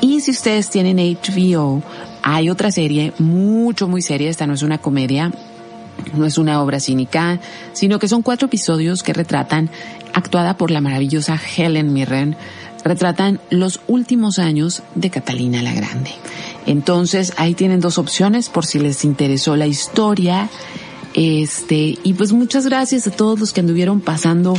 [0.00, 1.82] Y si ustedes tienen HBO,
[2.22, 4.30] hay otra serie mucho, muy seria.
[4.30, 5.32] Esta no es una comedia,
[6.14, 7.40] no es una obra cínica,
[7.72, 9.70] sino que son cuatro episodios que retratan,
[10.14, 12.36] actuada por la maravillosa Helen Mirren,
[12.84, 16.12] retratan los últimos años de Catalina la Grande.
[16.66, 20.48] Entonces ahí tienen dos opciones por si les interesó la historia.
[21.14, 24.54] Este, y pues muchas gracias a todos los que anduvieron pasando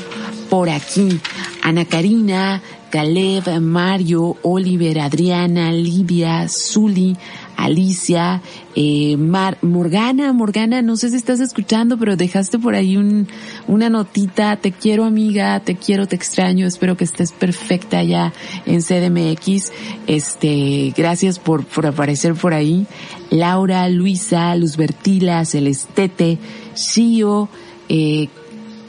[0.49, 1.20] por aquí.
[1.62, 7.18] Ana Karina, Caleb, Mario, Oliver, Adriana, Livia, Zuli,
[7.64, 8.41] Alicia,
[8.76, 13.28] eh, Mar, Morgana, Morgana, no sé si estás escuchando, pero dejaste por ahí un,
[13.68, 18.34] una notita, te quiero amiga, te quiero, te extraño, espero que estés perfecta ya
[18.66, 19.72] en CDMX,
[20.07, 22.86] este, gracias por, por aparecer por ahí,
[23.30, 26.38] Laura, Luisa, Luzbertila, Celestete,
[26.76, 27.47] Shio,
[27.88, 28.28] eh,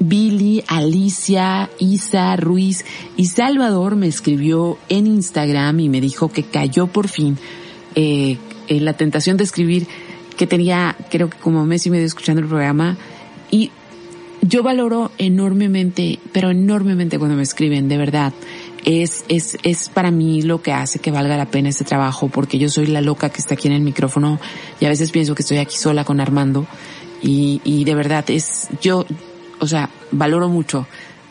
[0.00, 2.84] Billy, Alicia, Isa, Ruiz
[3.16, 7.38] y Salvador me escribió en Instagram y me dijo que cayó por fin
[7.94, 8.38] eh,
[8.68, 9.86] en la tentación de escribir
[10.36, 12.96] que tenía creo que como mes y medio escuchando el programa
[13.50, 13.70] y
[14.46, 18.32] yo valoro enormemente, pero enormemente cuando me escriben, de verdad.
[18.84, 22.58] Es, es, es para mí lo que hace que valga la pena este trabajo, porque
[22.58, 24.38] yo soy la loca que está aquí en el micrófono
[24.78, 26.66] y a veces pienso que estoy aquí sola con Armando
[27.22, 29.06] y, y de verdad es, yo,
[29.60, 30.86] o sea, valoro mucho.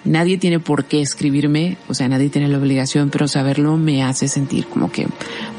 [0.06, 4.28] Nadie tiene por qué escribirme, o sea, nadie tiene la obligación, pero saberlo me hace
[4.28, 5.08] sentir como que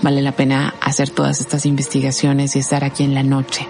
[0.02, 3.66] vale la pena hacer todas estas investigaciones y estar aquí en la noche.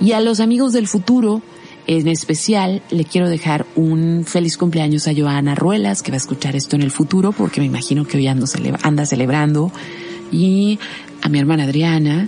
[0.00, 1.42] Y a los amigos del futuro,
[1.86, 6.56] en especial, le quiero dejar un feliz cumpleaños a Joana Ruelas, que va a escuchar
[6.56, 8.46] esto en el futuro, porque me imagino que hoy ando
[8.82, 9.70] anda celebrando,
[10.32, 10.78] y
[11.22, 12.26] a mi hermana Adriana,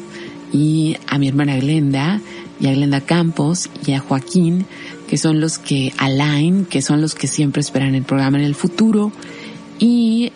[0.52, 2.20] y a mi hermana Glenda,
[2.60, 4.66] y a Glenda Campos, y a Joaquín,
[5.08, 8.54] que son los que align, que son los que siempre esperan el programa en el
[8.54, 9.10] futuro.
[9.78, 10.32] Y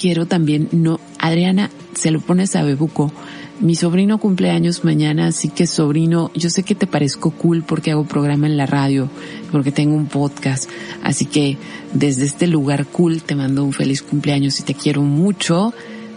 [0.00, 3.12] quiero también, no, Adriana, se lo pones a Bebuco.
[3.58, 8.04] Mi sobrino cumpleaños mañana, así que sobrino, yo sé que te parezco cool porque hago
[8.04, 9.08] programa en la radio,
[9.50, 10.68] porque tengo un podcast,
[11.02, 11.56] así que
[11.94, 15.72] desde este lugar cool te mando un feliz cumpleaños y te quiero mucho,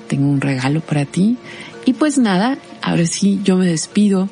[0.10, 1.38] tengo un regalo para ti.
[1.86, 4.28] Y pues nada, ahora sí yo me despido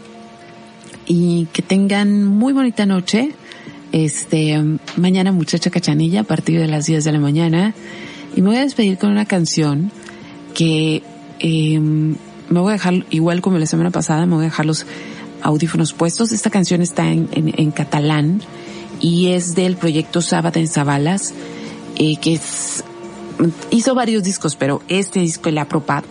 [1.07, 3.31] y que tengan muy bonita noche.
[3.91, 4.61] Este,
[4.97, 7.73] mañana muchacha cachanilla a partir de las 10 de la mañana.
[8.35, 9.91] Y me voy a despedir con una canción
[10.53, 11.01] que
[11.39, 14.85] eh, me voy a dejar, igual como la semana pasada, me voy a dejar los
[15.41, 16.31] audífonos puestos.
[16.31, 18.41] Esta canción está en, en, en catalán
[18.99, 21.33] y es del proyecto Sábado en Zabalas,
[21.95, 22.83] eh, que es,
[23.69, 26.05] hizo varios discos, pero este disco, el Apropat,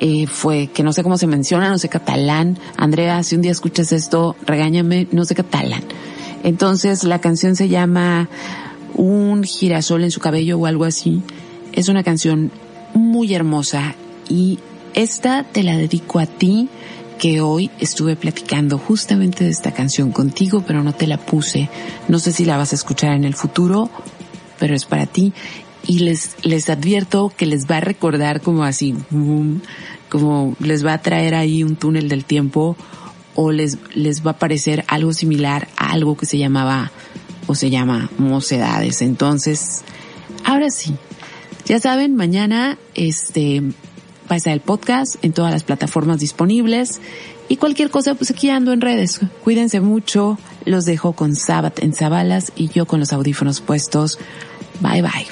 [0.00, 2.58] eh, fue, que no sé cómo se menciona, no sé catalán.
[2.76, 5.84] Andrea, si un día escuchas esto, regáñame, no sé catalán.
[6.42, 8.28] Entonces la canción se llama
[8.94, 11.22] Un girasol en su cabello o algo así.
[11.72, 12.50] Es una canción
[12.94, 13.94] muy hermosa
[14.28, 14.58] y
[14.94, 16.68] esta te la dedico a ti
[17.18, 21.68] que hoy estuve platicando justamente de esta canción contigo, pero no te la puse.
[22.08, 23.90] No sé si la vas a escuchar en el futuro,
[24.58, 25.32] pero es para ti.
[25.86, 28.96] Y les, les advierto que les va a recordar como así,
[30.08, 32.76] como les va a traer ahí un túnel del tiempo
[33.34, 36.90] o les, les va a parecer algo similar a algo que se llamaba
[37.46, 39.02] o se llama mocedades.
[39.02, 39.82] Entonces,
[40.44, 40.94] ahora sí,
[41.66, 47.00] ya saben, mañana este va a estar el podcast en todas las plataformas disponibles
[47.48, 49.20] y cualquier cosa, pues aquí ando en redes.
[49.44, 54.18] Cuídense mucho, los dejo con Sabbath en Zabalas y yo con los audífonos puestos.
[54.80, 55.26] Bye bye.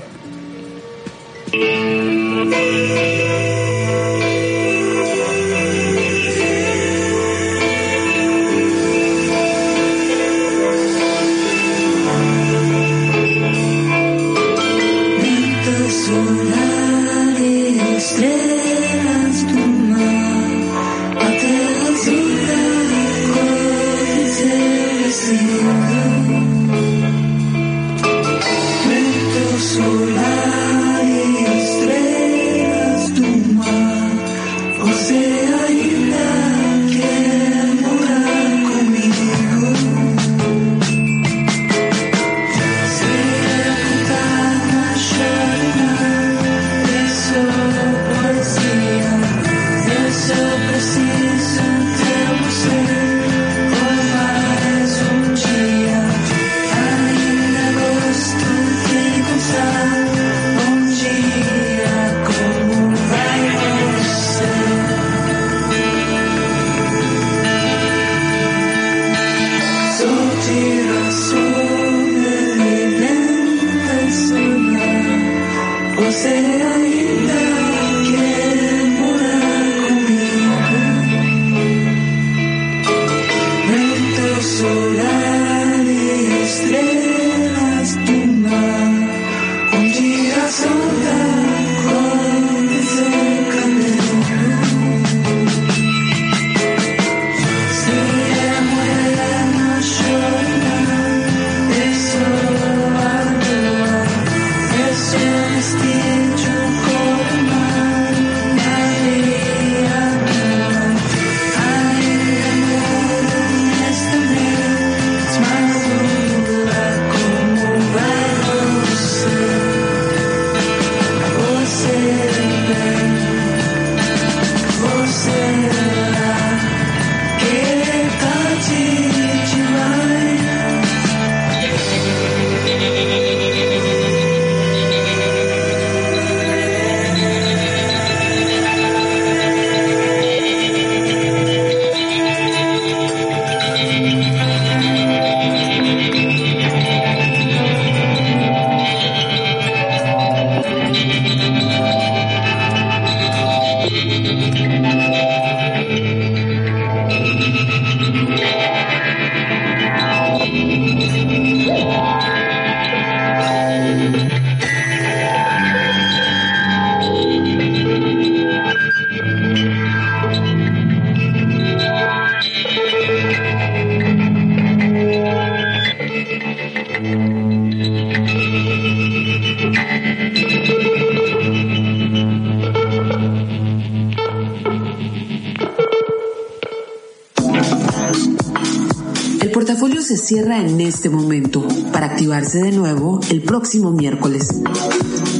[192.58, 194.48] De nuevo el próximo miércoles.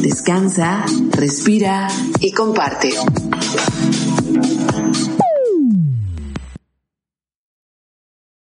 [0.00, 1.88] Descansa, respira
[2.20, 2.94] y comparte.